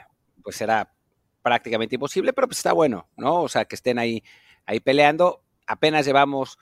[0.44, 0.94] pues será
[1.42, 3.42] prácticamente imposible, pero pues está bueno, ¿no?
[3.44, 4.24] O sea, que estén ahí,
[4.66, 5.44] ahí peleando.
[5.68, 6.58] Apenas llevamos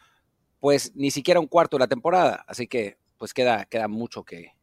[0.60, 4.56] pues ni siquiera un cuarto de la temporada, así que pues queda, queda mucho que,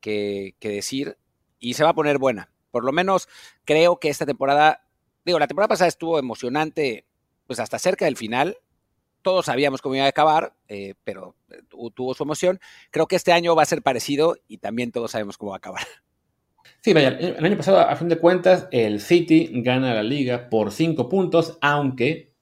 [0.00, 1.18] que, que decir
[1.58, 2.52] y se va a poner buena.
[2.70, 3.28] Por lo menos
[3.64, 4.86] creo que esta temporada,
[5.24, 7.06] digo, la temporada pasada estuvo emocionante
[7.46, 8.58] pues hasta cerca del final,
[9.24, 11.62] todos sabíamos cómo iba a acabar, eh, pero eh,
[11.94, 12.60] tuvo su emoción.
[12.92, 15.58] Creo que este año va a ser parecido y también todos sabemos cómo va a
[15.58, 15.82] acabar.
[16.80, 20.70] Sí, vaya, el año pasado, a fin de cuentas, el City gana la liga por
[20.70, 22.34] cinco puntos, aunque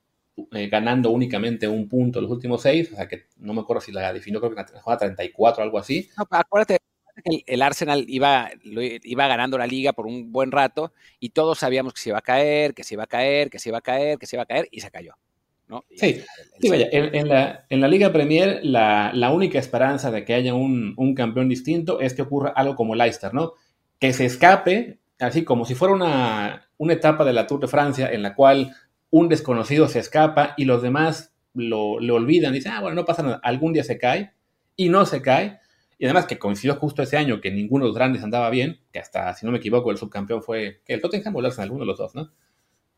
[0.51, 3.93] eh, ganando únicamente un punto los últimos seis, o sea que no me acuerdo si
[3.93, 6.11] la definió, creo que en la 34 o algo así.
[6.19, 6.79] No, acuérdate
[7.25, 11.95] que el Arsenal iba, iba ganando la liga por un buen rato y todos sabíamos
[11.95, 14.19] que se iba a caer, que se iba a caer, que se iba a caer,
[14.19, 15.15] que se iba a caer y se cayó.
[15.97, 22.01] Sí, vaya, en, la, Liga Premier la, única esperanza de que haya un, campeón distinto
[22.01, 23.55] es que ocurra algo como Leicester, ¿no?
[23.99, 28.23] Que se escape, así como si fuera una, etapa de la Tour de Francia en
[28.23, 28.75] la cual
[29.11, 33.41] un desconocido se escapa y los demás lo, olvidan, dicen, ah, bueno, no pasa nada,
[33.43, 34.33] algún día se cae
[34.77, 35.61] y no se cae.
[35.99, 38.99] Y además que coincidió justo ese año que ninguno de los grandes andaba bien, que
[38.99, 41.81] hasta, si no me equivoco, el subcampeón fue que el Tottenham o el Arsenal, uno
[41.81, 42.33] de los dos, ¿no?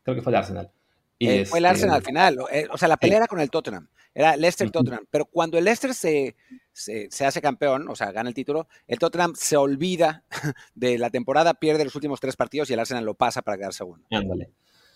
[0.01, 0.71] Creo que fue el Arsenal.
[1.19, 2.37] Eh, fue el Arsenal este, al final.
[2.51, 3.87] Eh, o sea, la pelea era con el Tottenham.
[4.13, 5.05] Era Leicester-Tottenham.
[5.09, 6.35] Pero cuando el Leicester se,
[6.71, 10.23] se, hace campeón, o sea, gana el título, el Tottenham se olvida
[10.75, 13.73] de la temporada, pierde los últimos tres partidos y el Arsenal lo pasa para quedar
[13.73, 14.05] segundo.
[14.11, 14.49] Ándale.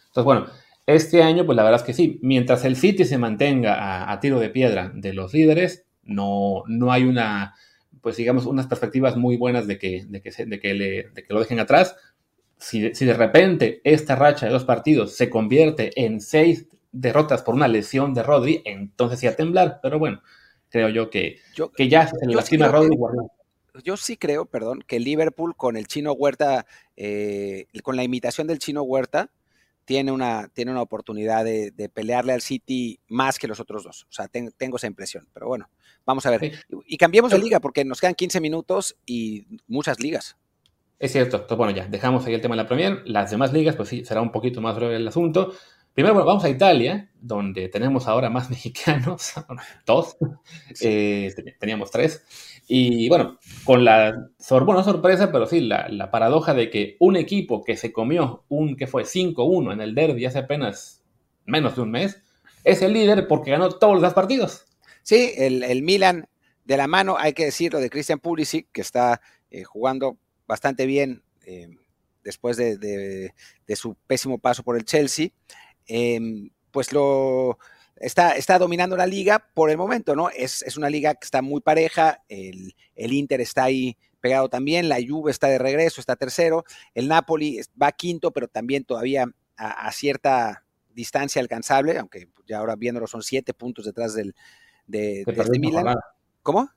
[0.08, 0.48] Entonces, bueno,
[0.86, 2.20] este año, pues la verdad es que sí.
[2.22, 7.04] Mientras el City se mantenga a, tiro de piedra de los líderes, no, no hay
[7.04, 7.56] una,
[8.02, 11.34] pues digamos, unas perspectivas muy buenas de que, de que, de que, le, de que
[11.34, 11.96] lo dejen atrás
[12.60, 17.56] si, si de repente esta racha de dos partidos se convierte en seis derrotas por
[17.56, 19.80] una lesión de Rodri, entonces sí a temblar.
[19.82, 20.22] Pero bueno,
[20.70, 21.40] creo yo que,
[21.76, 22.98] que ya se le lastima Rodri.
[23.84, 26.66] yo sí creo, perdón, que Liverpool con el chino Huerta,
[26.98, 29.32] eh, con la imitación del chino Huerta,
[29.86, 34.04] tiene una, tiene una oportunidad de, pelearle al City más que los otros dos.
[34.04, 35.28] O sea, tengo esa impresión.
[35.34, 35.68] Pero bueno,
[36.06, 36.62] vamos a ver.
[36.86, 40.38] Y, cambiemos de liga porque nos quedan 15 minutos y muchas ligas.
[41.00, 41.38] Es cierto.
[41.38, 43.02] Entonces, bueno, ya dejamos ahí el tema de la Premier.
[43.06, 45.54] Las demás ligas, pues sí, será un poquito más breve el asunto.
[45.94, 49.34] Primero, bueno, vamos a Italia, donde tenemos ahora más mexicanos,
[49.86, 50.18] dos,
[50.82, 52.24] eh, teníamos tres,
[52.68, 57.76] y bueno, con la bueno, sorpresa, pero sí, la, paradoja de que un equipo que
[57.76, 61.04] se comió un que fue 5-1 en el derby hace apenas
[61.46, 62.22] menos de un mes,
[62.64, 64.66] es el líder porque ganó todos los partidos.
[65.02, 66.30] Sí, el, Milan
[66.64, 70.18] de la mano, hay que decirlo, de Christian Pulisic, que está eh, jugando
[70.50, 71.70] bastante bien eh,
[72.24, 75.30] después de, de, su pésimo paso por el Chelsea.
[75.86, 77.60] Em, pues lo
[77.96, 80.32] está, está dominando la liga por el momento, ¿no?
[80.32, 85.30] Es, una liga que está muy pareja, el, Inter está ahí pegado también, la Juve
[85.30, 86.64] está de regreso, está tercero,
[86.96, 93.06] el Napoli va quinto, pero también todavía a, cierta distancia alcanzable, aunque ya ahora viéndolo
[93.06, 94.34] son siete puntos detrás del,
[94.88, 95.96] de, este Milan.
[96.42, 96.70] ¿Cómo?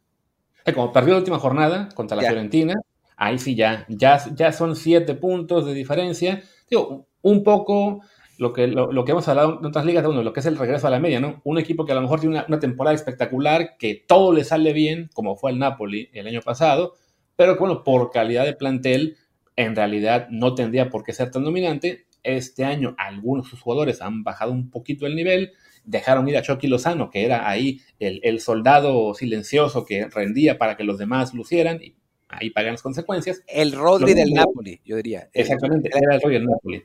[0.67, 2.75] Eh, como perdió la última jornada contra la Fiorentina,
[3.23, 6.43] ahí sí ya, ya, ya son siete puntos de diferencia.
[6.69, 8.03] Digo, un poco
[8.37, 10.91] lo que, lo, que hemos hablado en otras ligas, lo que es el regreso a
[10.91, 11.41] la media, ¿no?
[11.45, 15.09] Un equipo que a lo mejor tiene una, temporada espectacular, que todo le sale bien,
[15.15, 16.95] como fue el Napoli el año pasado,
[17.37, 19.17] pero que, bueno, por calidad de plantel,
[19.55, 22.07] en realidad no tendría por qué ser tan dominante.
[22.25, 25.53] Este año algunos de sus jugadores han bajado un poquito el nivel,
[25.85, 30.83] dejaron ir a Chucky Lozano, que era ahí el, soldado silencioso que rendía para que
[30.83, 31.95] los demás lucieran, y
[32.33, 33.43] ahí pagan las consecuencias.
[33.47, 35.29] El Rodri del Napoli, yo diría.
[35.33, 36.85] Exactamente, era el Rodri del Napoli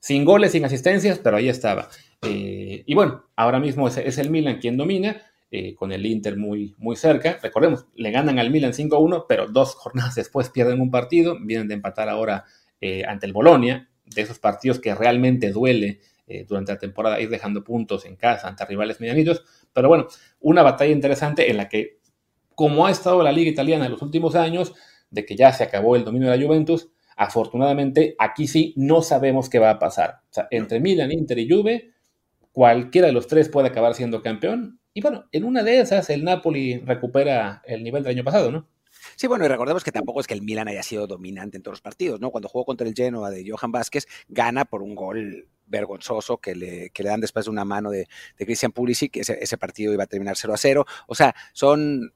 [0.00, 1.88] sin goles, sin asistencias, pero ahí estaba.
[2.22, 5.22] Eh, y bueno, ahora mismo es, el Milan quien domina,
[5.52, 7.38] eh, con el Inter muy, muy cerca.
[7.42, 11.74] Recordemos, le ganan al Milan 5-1, pero dos jornadas después pierden un partido, vienen de
[11.74, 12.44] empatar ahora
[12.80, 16.00] eh, ante el Bolonia, de esos partidos que realmente duele
[16.46, 19.42] durante la temporada ir dejando puntos en casa ante rivales medianitos.
[19.72, 20.06] Pero bueno,
[20.38, 21.98] una batalla interesante en la que,
[22.60, 24.74] como ha estado la liga italiana en los últimos años,
[25.08, 29.50] de que ya se acabó el dominio de la Juventus, Afortunadamente, aquí sí no sabemos
[29.50, 30.20] qué va a pasar.
[30.30, 31.92] O sea, entre Milan, Inter y Juve,
[32.50, 34.80] cualquiera de los tres puede acabar siendo campeón.
[34.94, 38.68] Y bueno, en una de esas el Napoli recupera el nivel del año pasado, ¿no?
[39.16, 41.74] Sí, bueno, y recordemos que tampoco es que el Milan haya sido dominante en todos
[41.74, 42.30] los partidos, ¿no?
[42.30, 46.88] Cuando jugó contra el Genoa de Johan Vázquez, gana por un gol vergonzoso que le,
[46.88, 50.04] que le dan después de una mano de, de Christian Pulisic, ese, ese partido iba
[50.04, 50.86] a terminar 0 a 0.
[51.06, 52.14] O sea, son,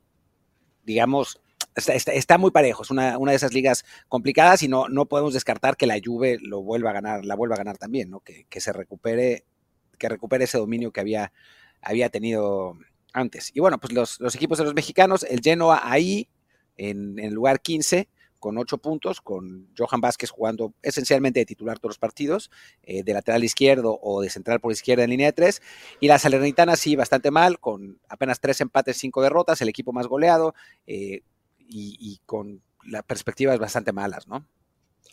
[0.85, 1.41] digamos,
[1.75, 5.87] está, muy parejo, es una, de esas ligas complicadas y no, no podemos descartar que
[5.87, 8.21] la Juve lo vuelva a ganar, la vuelva a ganar también, ¿no?
[8.21, 9.45] Que, se recupere,
[9.99, 11.33] que recupere ese dominio que había,
[11.81, 12.79] había tenido
[13.13, 13.51] antes.
[13.55, 16.29] Y bueno, pues los, equipos de los mexicanos, el Genoa ahí
[16.77, 18.09] en, el lugar 15
[18.45, 22.51] con ocho puntos, con Johan Vázquez jugando esencialmente de titular todos los partidos,
[22.83, 25.63] eh, de lateral izquierdo o de central por izquierda en línea de tres,
[25.99, 30.09] y la Salernitana sí bastante mal, con apenas tres empates, cinco derrotas, el equipo más
[30.09, 30.55] goleado,
[30.87, 31.23] eh,
[31.59, 34.47] y, con las perspectivas bastante malas, ¿no?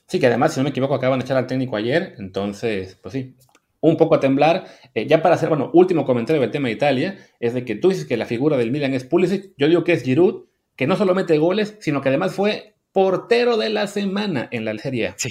[0.07, 3.13] Sí, que además, si no me equivoco, acaban de echar al técnico ayer, entonces, pues
[3.13, 3.37] sí,
[3.79, 4.65] un poco a temblar.
[4.93, 7.91] Eh, ya para hacer, bueno, último comentario del tema de Italia, es de que tú
[7.91, 10.97] dices que la figura del Milan es Pulisic, yo digo que es Giroud, que no
[10.97, 15.29] solo mete goles, sino que además fue portero de la semana en la Serie Sí.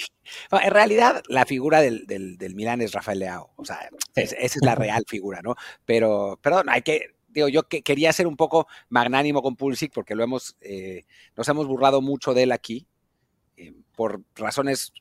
[0.50, 3.52] En realidad, la figura del, del, Milan es Rafael Leao.
[3.56, 5.56] O sea, esa es la real figura, ¿no?
[5.84, 10.14] Pero, perdón, hay que digo, yo que quería ser un poco magnánimo con Pulisic porque
[10.14, 11.04] lo hemos, eh,
[11.36, 12.86] nos hemos burlado mucho de él aquí
[13.56, 14.92] eh, por razones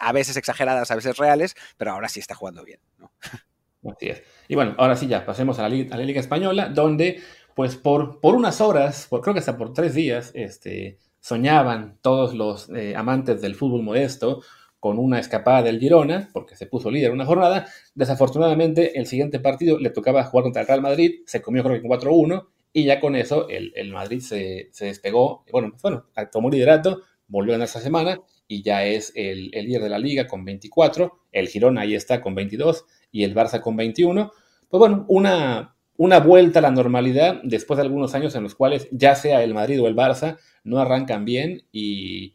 [0.00, 2.80] a veces exageradas, a veces reales, pero ahora sí está jugando bien.
[2.98, 3.12] ¿no?
[3.92, 4.22] Así es.
[4.48, 7.22] Y bueno, ahora sí ya, pasemos a la Liga, a la Liga Española, donde
[7.54, 12.34] pues por, por unas horas, por, creo que hasta por tres días, este, soñaban todos
[12.34, 14.42] los eh, amantes del fútbol modesto
[14.78, 17.66] con una escapada del Girona, porque se puso líder una jornada.
[17.96, 21.88] Desafortunadamente, el siguiente partido le tocaba jugar contra el Real Madrid, se comió creo que
[21.88, 27.54] 4-1, y ya con eso el, Madrid se, despegó, bueno, pues bueno, tomó liderato, volvió
[27.54, 31.48] a ganar esta semana, y ya es el, líder de la liga con 24, el
[31.48, 34.30] Girona ahí está con 22, y el Barça con 21.
[34.68, 38.88] Pues bueno, una, una vuelta a la normalidad después de algunos años en los cuales
[38.90, 42.34] ya sea el Madrid o el Barça no arrancan bien y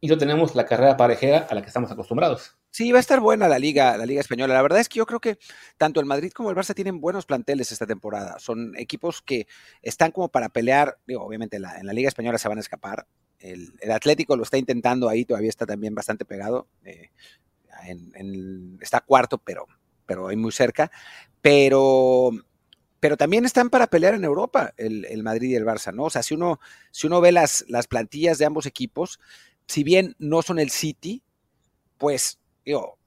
[0.00, 2.56] y no tenemos la carrera parejera a la que estamos acostumbrados.
[2.70, 4.52] Sí, va a estar buena la liga, la liga española.
[4.52, 5.38] La verdad es que yo creo que
[5.78, 8.38] tanto el Madrid como el Barça tienen buenos planteles esta temporada.
[8.38, 9.46] Son equipos que
[9.80, 10.98] están como para pelear.
[11.18, 13.06] Obviamente en la, liga española se van a escapar
[13.38, 16.68] El, Atlético lo está intentando ahí, todavía está también bastante pegado.
[16.84, 17.10] Eh,
[18.80, 19.66] está cuarto, pero,
[20.04, 20.90] pero muy cerca.
[21.40, 22.30] Pero,
[23.06, 26.06] pero también están para pelear en Europa el, Madrid y el Barça, ¿no?
[26.06, 26.58] O sea, si uno,
[26.90, 29.20] si uno ve las, las plantillas de ambos equipos,
[29.68, 31.22] si bien no son el City,
[31.98, 32.98] pues, digo,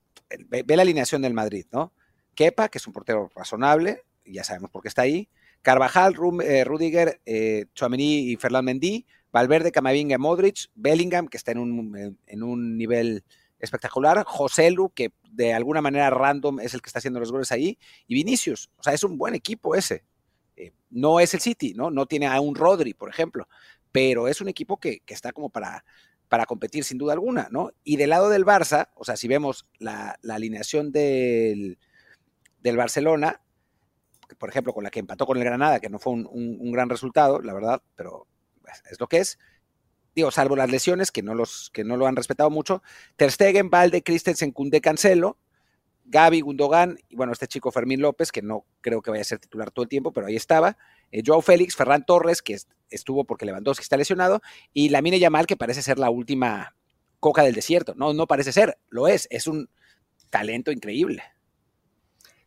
[0.48, 1.92] ve, la alineación del Madrid, ¿no?
[2.34, 5.28] Kepa, que es un portero razonable, ya sabemos por qué está ahí.
[5.62, 7.66] Carvajal, eh, Rudiger, eh,
[7.98, 13.26] y Ferland Mendy, Valverde, Camavinga, Modric, Bellingham, que está en un, en un nivel
[13.60, 17.52] espectacular, José Lu, que de alguna manera random es el que está haciendo los goles
[17.52, 18.72] ahí, y Vinicius.
[18.78, 20.06] O sea, es un buen equipo ese.
[20.56, 21.92] Eh, no es el City, ¿no?
[21.92, 23.48] No tiene a un Rodri, por ejemplo,
[23.92, 25.84] pero es un equipo que, está como para,
[26.28, 27.72] para competir sin duda alguna, ¿no?
[27.84, 31.80] Y del lado del Barça, o sea, si vemos la, alineación del,
[32.62, 33.42] del, Barcelona,
[34.38, 37.42] por ejemplo, con la que empató con el Granada, que no fue un, gran resultado,
[37.42, 38.28] la verdad, pero
[38.90, 39.40] es lo que es,
[40.32, 42.82] salvo las lesiones, que no, los, que no lo han respetado mucho,
[43.16, 45.38] Ter Stegen, Valde, Christensen, Kunde, Cancelo,
[46.06, 49.40] Gaby, Gundogan, y bueno, este chico Fermín López, que no creo que vaya a ser
[49.40, 50.78] titular todo el tiempo, pero ahí estaba,
[51.12, 52.58] eh, Joao Félix, Ferran Torres, que
[52.90, 54.42] estuvo porque Lewandowski está lesionado,
[54.74, 56.76] y Lamine Yamal, que parece ser la última
[57.20, 57.94] coca del desierto.
[57.96, 59.70] No, no parece ser, lo es, es un
[60.30, 61.24] talento increíble.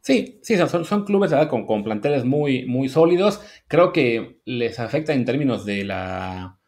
[0.01, 1.49] Sí, sí, son, son clubes ¿verdad?
[1.49, 3.41] Con, con planteles muy, muy sólidos.
[3.69, 6.59] Creo que les afecta en términos de la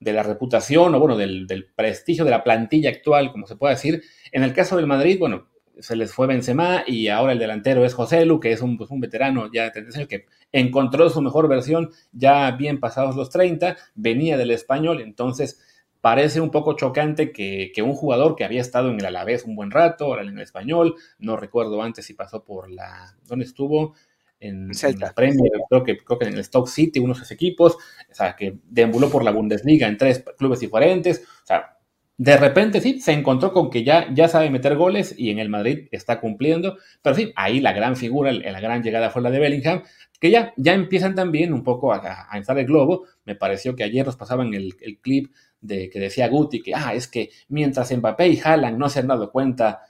[0.00, 4.02] de la reputación o bueno, del, prestigio de la plantilla actual, como se puede decir.
[4.32, 7.94] En el caso del Madrid, bueno, se les fue Benzema y ahora el delantero es
[7.94, 11.20] José Lu, que es un, pues, un veterano ya de 30 años que encontró su
[11.22, 15.60] mejor versión ya bien pasados los 30, venía del español, entonces
[16.00, 19.56] parece un poco chocante que, que, un jugador que había estado en el Alavés un
[19.56, 23.16] buen rato, ahora en el español, no recuerdo antes si pasó por la...
[23.26, 23.94] ¿Dónde estuvo?
[24.40, 25.12] En, Celta.
[25.12, 27.76] Premier, creo que, creo que en el Stoke City, uno de esos equipos,
[28.10, 31.78] o sea, que deambuló por la Bundesliga en tres clubes diferentes, o sea,
[32.16, 35.48] de repente sí, se encontró con que ya, ya sabe meter goles y en el
[35.48, 39.38] Madrid está cumpliendo, pero sí, ahí la gran figura, la gran llegada fue la de
[39.38, 39.84] Bellingham,
[40.18, 43.84] que ya, ya empiezan también un poco a, a entrar el globo, me pareció que
[43.84, 47.96] ayer nos pasaban el, el clip de que decía Guti que, ah, es que mientras
[47.96, 49.82] Mbappé y Haaland no se han dado cuenta,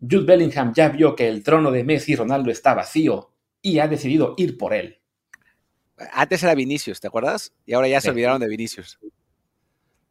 [0.00, 3.30] Jude Bellingham ya vio que el trono de Messi y Ronaldo está vacío
[3.62, 5.00] y ha decidido ir por él.
[6.12, 7.54] Antes era Vinicius, ¿te acuerdas?
[7.64, 8.98] Y ahora ya se olvidaron de Vinicius.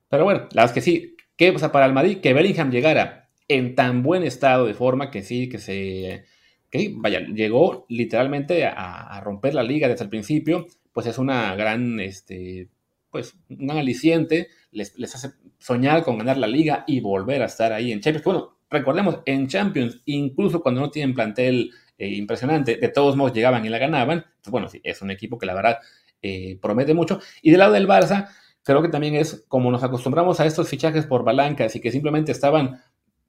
[0.10, 2.71] Pero bueno, la verdad es que sí, que o sea, para el Madrid que Bellingham
[2.71, 6.25] llegara en tan buen estado de forma que sí, que se...
[6.69, 11.99] Que, vaya, llegó literalmente a, romper la liga desde el principio, pues es una gran,
[11.99, 12.69] este,
[13.12, 15.29] pues un aliciente, les, les hace
[15.60, 18.25] soñar con ganar la liga y volver a estar ahí en Champions.
[18.25, 22.77] Bueno, recordemos, en Champions, incluso cuando no tienen plantel eh, impresionante.
[22.77, 24.19] De todos modos llegaban y la ganaban.
[24.19, 25.79] Entonces, bueno, sí, es un equipo que la verdad
[26.21, 27.19] eh, promete mucho.
[27.41, 28.29] Y del lado del Barça,
[28.63, 32.31] creo que también es como nos acostumbramos a estos fichajes por balancas y que simplemente
[32.31, 32.81] estaban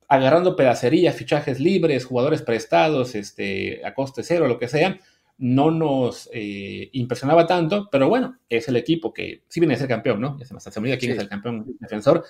[0.09, 4.99] agarrando pedacería, fichajes libres, jugadores prestados, este, a coste cero, lo que sea,
[5.39, 9.89] no nos eh, impresionaba tanto, pero bueno, es el equipo que sí viene a ser
[9.89, 10.39] campeón, ¿no?
[10.39, 12.25] Ya se me, olvida quién es el campeón defensor,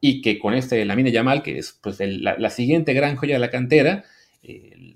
[0.00, 3.38] y que con este Lamine Yamal, que es pues la, la, siguiente gran joya de
[3.38, 4.04] la cantera,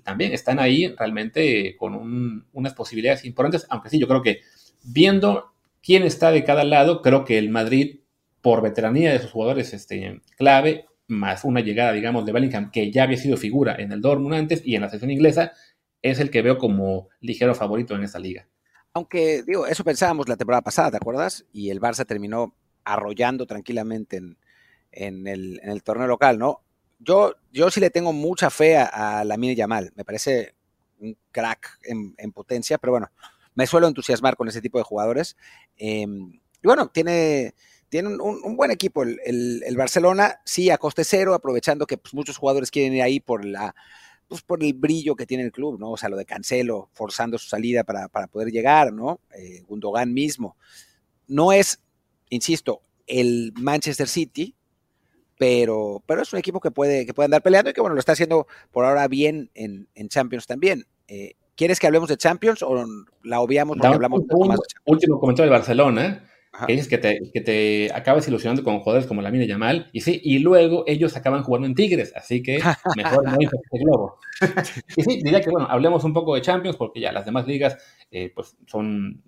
[0.03, 4.41] también están ahí realmente con unas posibilidades importantes, aunque sí, yo creo que
[4.83, 8.01] viendo quién está de cada lado, creo que el Madrid,
[8.41, 13.03] por veteranía de sus jugadores este, clave, más una llegada, digamos, de Bellingham, que ya
[13.03, 15.53] había sido figura en el Dortmund antes y en la selección inglesa,
[16.01, 18.47] es el que veo como ligero favorito en esta liga.
[18.93, 21.45] Aunque, digo, eso pensábamos la temporada pasada, ¿te acuerdas?
[21.53, 26.61] Y el Barça terminó arrollando tranquilamente en, el, en el torneo local, ¿no?
[26.99, 29.91] Yo, yo sí le tengo mucha fe a, la Lamine Yamal.
[29.95, 30.55] Me parece
[30.99, 33.11] un crack en, potencia, pero bueno,
[33.55, 35.35] me suelo entusiasmar con ese tipo de jugadores.
[35.75, 37.53] Em, y bueno, tiene,
[37.89, 42.71] tiene un, buen equipo el, Barcelona, sí, a coste cero, aprovechando que pues, muchos jugadores
[42.71, 43.75] quieren ir ahí por la
[44.27, 45.91] pues por el brillo que tiene el club, ¿no?
[45.91, 49.21] O sea, lo de Cancelo, forzando su salida para, poder llegar, ¿no?
[49.33, 50.57] Eh, Gundogan mismo.
[51.27, 51.81] No es,
[52.29, 54.53] insisto, el Manchester City,
[55.37, 57.99] pero, pero es un equipo que puede, que puede andar peleando y que bueno, lo
[57.99, 60.85] está haciendo por ahora bien en, Champions también.
[61.07, 62.85] Eh, ¿Quieres que hablemos de Champions o
[63.23, 66.29] la obviamos porque hablamos un, más Último comentario del Barcelona,
[66.65, 70.01] que dices que te, que te acabas ilusionando con jugadores como la Mina Yamal, y
[70.01, 72.59] sí, y luego ellos acaban jugando en Tigres, así que
[72.95, 74.19] mejor no hizo este globo.
[74.95, 77.77] y sí, diría que bueno, hablemos un poco de Champions, porque ya las demás ligas
[78.11, 79.23] eh, pues son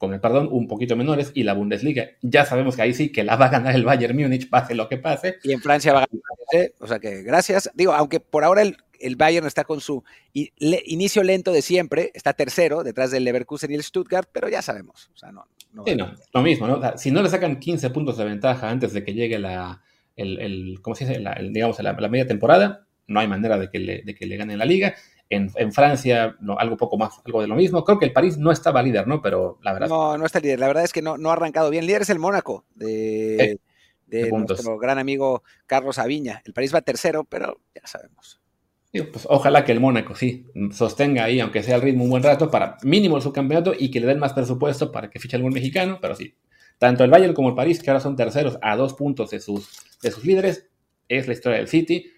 [0.00, 2.08] con el perdón, un poquito menores, y la Bundesliga.
[2.22, 4.88] Ya sabemos que ahí sí que la va a ganar el Bayern Múnich, pase lo
[4.88, 5.36] que pase.
[5.42, 7.70] Y en Francia va a ganar, o sea que gracias.
[7.74, 12.32] Digo, aunque por ahora el, el Bayern está con su inicio lento de siempre, está
[12.32, 15.44] tercero, detrás del Leverkusen y el Stuttgart, pero ya sabemos, o sea, no,
[15.84, 16.80] sí, no, lo mismo, ¿no?
[16.96, 19.82] si no le sacan 15 puntos de ventaja antes de que llegue la,
[20.16, 21.22] el, ¿cómo se dice?
[21.50, 24.64] digamos, la, media temporada, no hay manera de que le, de que le ganen la
[24.64, 24.94] liga.
[25.30, 27.84] En, en Francia, no, algo poco más, algo de lo mismo.
[27.84, 29.22] Creo que el París no estaba líder, ¿no?
[29.22, 29.88] Pero la verdad.
[29.88, 30.58] No, no está líder.
[30.58, 31.86] La verdad es que no, no ha arrancado bien.
[31.86, 33.60] Líder es el Mónaco de,
[34.08, 36.42] de, nuestro gran amigo Carlos Aviña.
[36.44, 38.40] El París va tercero, pero ya sabemos.
[38.92, 42.50] Pues ojalá que el Mónaco sí sostenga ahí, aunque sea el ritmo un buen rato,
[42.50, 45.98] para mínimo el subcampeonato y que le den más presupuesto para que fiche algún mexicano,
[46.02, 46.34] pero sí.
[46.78, 49.70] Tanto el Bayern como el París, que ahora son terceros a dos puntos de sus,
[50.02, 50.68] de sus líderes,
[51.08, 52.10] es la historia del City.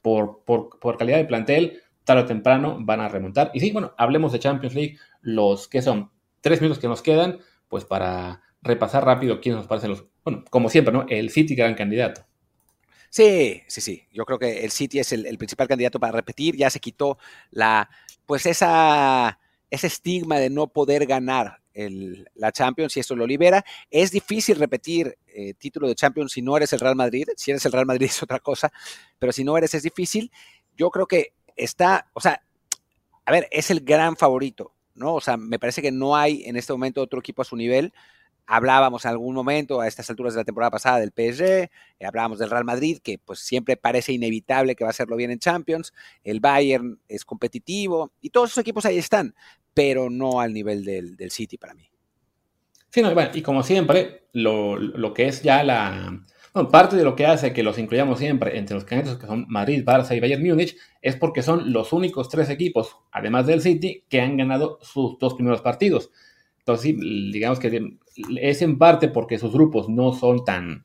[0.00, 3.50] Por, por, calidad de plantel, tarde o temprano van a remontar.
[3.54, 7.38] Y sí, bueno, hablemos de Champions League, los que son tres minutos que nos quedan,
[7.68, 11.06] pues para repasar rápido quiénes nos parecen los, bueno, como siempre, ¿no?
[11.08, 12.26] El City gran candidato.
[13.10, 14.06] Sí, sí, sí.
[14.10, 16.56] Yo creo que el City es el, principal candidato para repetir.
[16.56, 17.18] Ya se quitó
[17.50, 17.90] la,
[18.24, 19.38] pues esa,
[19.70, 21.60] ese estigma de no poder ganar
[22.34, 23.64] la Champions y esto lo libera.
[23.90, 27.26] Es difícil repetir eh, título de Champions si no eres el Real Madrid.
[27.36, 28.72] Si eres el Real Madrid es otra cosa,
[29.18, 30.30] pero si no eres es difícil.
[30.74, 32.42] Yo creo que está, o sea,
[33.24, 35.14] a ver, es el gran favorito, ¿no?
[35.14, 37.92] O sea, me parece que no hay en este momento otro equipo a su nivel
[38.46, 41.70] hablábamos en algún momento a estas alturas de la temporada pasada del PSG, eh,
[42.06, 45.38] hablábamos del Real Madrid, que pues siempre parece inevitable que va a hacerlo bien en
[45.38, 45.92] Champions,
[46.24, 49.34] el Bayern es competitivo y todos esos equipos ahí están,
[49.74, 51.88] pero no al nivel del, City para mí.
[52.90, 56.22] Sí, no, y como siempre, lo, que es ya la...
[56.54, 59.46] Bueno, parte de lo que hace que los incluyamos siempre entre los candidatos que son
[59.48, 64.04] Madrid, Barça y Bayern Múnich es porque son los únicos tres equipos, además del City,
[64.08, 66.10] que han ganado sus dos primeros partidos.
[66.58, 67.96] Entonces, digamos que
[68.40, 70.84] es en parte porque sus grupos no son tan,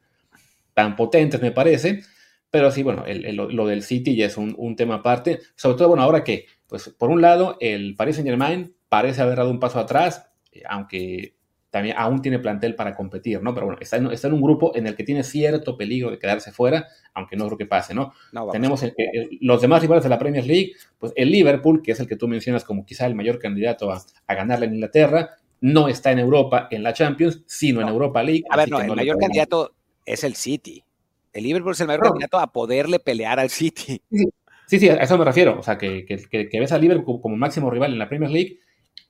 [0.74, 2.02] tan potentes, me parece.
[2.50, 5.42] Pero sí, bueno, lo del City ya es un, tema aparte.
[5.56, 9.38] Sobre todo, bueno, ahora que, pues, por un lado, el Paris Saint Germain parece haber
[9.38, 11.37] dado un paso atrás, eh, aunque
[11.78, 13.54] también aún tiene plantel para competir, ¿no?
[13.54, 16.18] Pero bueno, está en, está en un grupo en el que tiene cierto peligro de
[16.18, 18.14] quedarse fuera, aunque no creo que pase, ¿no?
[18.52, 18.84] Tenemos
[19.42, 22.28] los demás rivales de la Premier League, pues el Liverpool, que es el que tú
[22.28, 26.68] mencionas como quizá el mayor candidato a, a ganarle en Inglaterra, no está en Europa
[26.72, 28.44] en la Champions, sino en Europa League.
[28.50, 30.84] A ver, no, el mayor candidato es el City.
[31.32, 34.02] El Liverpool es el mayor candidato a poderle pelear al City.
[34.66, 35.60] Sí, sí, a eso me refiero.
[35.60, 38.60] O sea, que, que, ves al Liverpool como máximo rival en la Premier League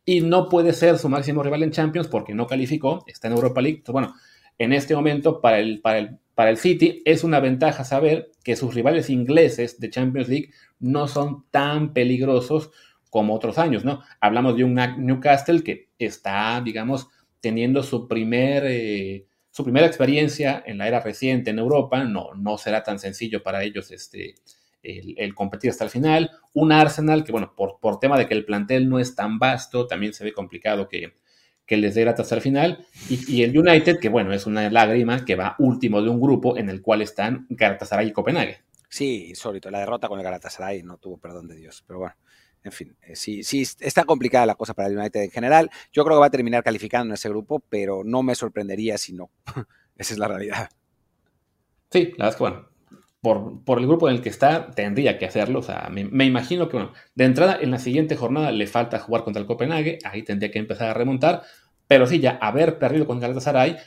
[0.10, 3.60] y no puede ser su máximo rival en Champions porque no calificó, está en Europa
[3.60, 3.84] League.
[3.90, 4.16] Bueno,
[4.58, 8.56] en este momento para el, para el, para el City es una ventaja saber que
[8.56, 12.72] sus rivales ingleses de Champions League no son tan peligrosos
[13.10, 14.02] como otros años, ¿no?
[14.22, 17.10] Hablamos de un Newcastle que está, digamos,
[17.42, 18.64] teniendo su primer...
[18.66, 23.42] Eh, su primera experiencia en la era reciente en Europa, no, no será tan sencillo
[23.42, 24.36] para ellos este,
[24.84, 26.32] el, competir hasta el final.
[26.54, 29.88] Un Arsenal que, bueno, por, por, tema de que el plantel no es tan vasto,
[29.88, 31.18] también se ve complicado que,
[31.66, 32.86] que les dé hasta el final.
[33.10, 36.58] Y, y, el United, que, bueno, es una lágrima que va último de un grupo
[36.58, 38.60] en el cual están Galatasaray y Copenhague.
[38.90, 39.70] Sí, insólito.
[39.70, 42.16] La derrota con el Galatasaray no tuvo perdón de Dios, pero bueno
[42.68, 45.70] en fin, eh, sí, sí, está complicada la cosa para el United en general.
[45.92, 49.14] Yo creo que va a terminar calificando en ese grupo, pero no me sorprendería si
[49.14, 49.32] no.
[49.98, 50.70] Esa es la realidad.
[51.90, 52.70] Sí, la verdad es que, bueno,
[53.66, 55.60] por, el grupo en el que está, tendría que hacerlo.
[55.60, 59.24] O sea, me, imagino que, bueno, de entrada, en la siguiente jornada le falta jugar
[59.24, 61.44] contra el Copenhague, ahí tendría que empezar a remontar,
[61.88, 63.78] pero sí, ya haber perdido con Galatasaray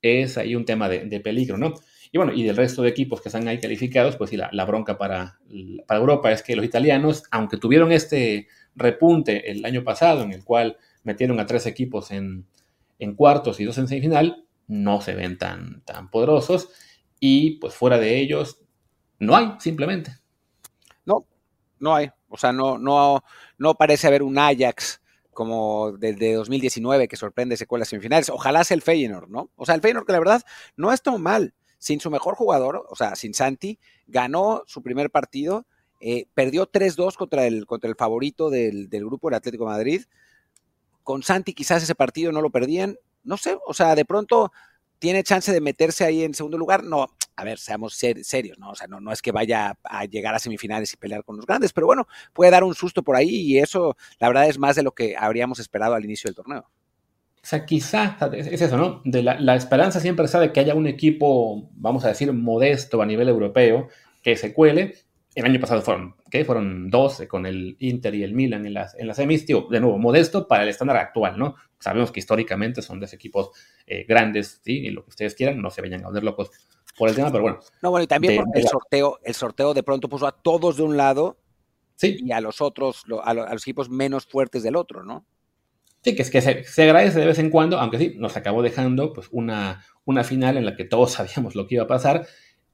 [0.00, 1.74] es ahí un tema de, peligro, ¿no?
[2.10, 4.96] Y bueno, y del resto de equipos que están ahí calificados, pues sí, la, bronca
[4.96, 5.38] para,
[5.86, 10.44] para Europa es que los italianos, aunque tuvieron este repunte el año pasado, en el
[10.44, 12.46] cual metieron a tres equipos en,
[13.16, 16.70] cuartos y dos en semifinal, no se ven tan, tan poderosos
[17.20, 18.60] y pues fuera de ellos
[19.18, 20.16] no hay, simplemente.
[21.04, 21.26] No,
[21.78, 22.10] no hay.
[22.28, 23.22] O sea, no, no,
[23.56, 25.00] no parece haber un Ajax
[25.32, 28.28] como desde 2019 que sorprende se cuela semifinales.
[28.28, 29.50] Ojalá sea el Feyenoord, ¿no?
[29.56, 30.42] O sea, el Feyenoord que la verdad
[30.76, 35.10] no es tan mal sin su mejor jugador, o sea, sin Santi, ganó su primer
[35.10, 35.64] partido,
[36.00, 40.02] eh, perdió 3-2 contra el, contra el favorito del, grupo, el Atlético Madrid.
[41.04, 44.52] Con Santi quizás ese partido no lo perdían, no sé, o sea, de pronto
[44.98, 46.84] tiene chance de meterse ahí en segundo lugar.
[46.84, 48.70] No, a ver, seamos serios, ¿no?
[48.70, 51.72] O sea, no, es que vaya a llegar a semifinales y pelear con los grandes,
[51.72, 54.82] pero bueno, puede dar un susto por ahí y eso, la verdad, es más de
[54.82, 56.68] lo que habríamos esperado al inicio del torneo.
[57.40, 59.00] O sea, quizá es eso, ¿no?
[59.04, 63.06] De la, esperanza siempre está de que haya un equipo, vamos a decir, modesto a
[63.06, 63.88] nivel europeo
[64.22, 64.96] que se cuele.
[65.38, 66.44] El año pasado fueron, ¿qué?
[66.44, 69.96] Fueron 12 con el Inter y el Milan en las, en las semis, de nuevo,
[69.96, 71.54] modesto para el estándar actual, ¿no?
[71.78, 73.50] Sabemos que históricamente son dos equipos
[73.86, 74.78] eh, grandes, ¿sí?
[74.78, 76.50] Y lo que ustedes quieran, no se vayan a volver locos
[76.96, 77.60] por el tema, pero bueno.
[77.82, 80.82] No, bueno, y también porque el sorteo, el sorteo de pronto puso a todos de
[80.82, 81.38] un lado
[81.94, 82.16] sí.
[82.20, 85.24] y a los otros, a los equipos menos fuertes del otro, ¿no?
[86.02, 89.12] sí, que es que se, agradece de vez en cuando, aunque sí, nos acabó dejando
[89.12, 92.26] pues una, una final en la que todos sabíamos lo que iba a pasar.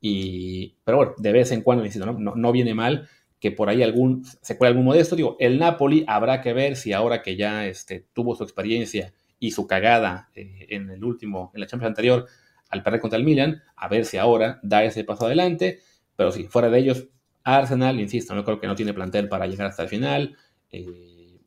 [0.07, 3.09] Y, pero bueno, de vez en cuando, no, no, viene mal
[3.41, 5.17] que por ahí algún, se cuele algún modesto.
[5.17, 9.53] Digo, el Napoli habrá que ver si ahora que ya este, tuvo su experiencia y
[9.53, 12.27] su cagada eh, en el último, en la Champions anterior,
[12.69, 15.81] al perder contra el Milan, a ver si ahora da ese paso adelante.
[16.17, 17.09] Pero sí, fuera de ellos,
[17.43, 20.37] Arsenal, insisto, no creo que no tiene plantel para llegar hasta el final.
[20.71, 21.39] Eh,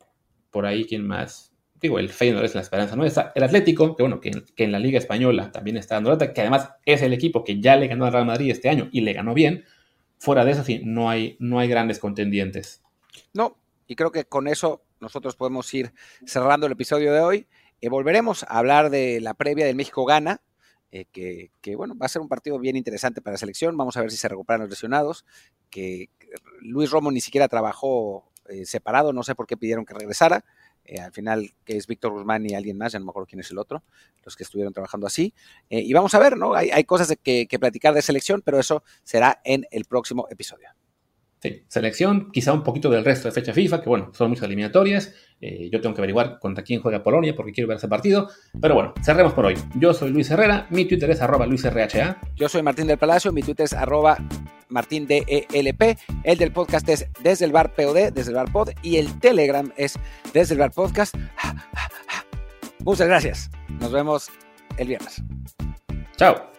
[0.50, 1.52] por ahí, ¿quién más?
[1.80, 3.32] Digo, el Feyenoord es la esperanza nuestra.
[3.34, 6.70] El Atlético, que bueno, que, en la Liga Española también está dando lata, que además
[6.84, 9.34] es el equipo que ya le ganó al Real Madrid este año y le ganó
[9.34, 9.64] bien.
[10.18, 12.82] Fuera de eso, sí, no hay, no hay grandes contendientes.
[13.32, 13.56] No,
[13.86, 15.92] y creo que con eso nosotros podemos ir
[16.26, 17.46] cerrando el episodio de hoy.
[17.80, 20.40] Eh, volveremos a hablar de la previa del México-Gana,
[20.90, 23.76] eh, que, bueno, va a ser un partido bien interesante para la selección.
[23.76, 25.24] Vamos a ver si se recuperan los lesionados,
[25.70, 26.10] que
[26.60, 30.44] Luis Romo ni siquiera trabajó eh, separado, no sé por qué pidieron que regresara.
[30.88, 33.40] Eh, al final, que es Víctor Guzmán y alguien más, ya no me acuerdo quién
[33.40, 33.84] es el otro,
[34.24, 35.34] los que estuvieron trabajando así.
[35.68, 36.54] y vamos a ver, ¿no?
[36.54, 40.70] Hay, cosas que, que platicar de selección, pero eso será en el próximo episodio.
[41.40, 45.14] Sí, selección, quizá un poquito del resto de fecha FIFA, que bueno, son muchas eliminatorias.
[45.40, 48.28] Eh, yo tengo que averiguar contra quién juega Polonia porque quiero ver ese partido.
[48.60, 49.54] Pero bueno, cerremos por hoy.
[49.76, 52.20] Yo soy Luis Herrera, mi Twitter es arroba LuisRHA.
[52.34, 54.18] Yo soy Martín del Palacio, mi Twitter es arroba
[54.68, 55.98] MartínDELP.
[56.24, 58.70] El del podcast es desde el bar POD, desde el bar pod.
[58.82, 59.98] Y el Telegram es
[60.32, 61.14] desde el bar podcast.
[62.84, 63.50] Muchas gracias.
[63.80, 64.28] Nos vemos
[64.76, 65.22] el viernes.
[66.16, 66.57] Chao.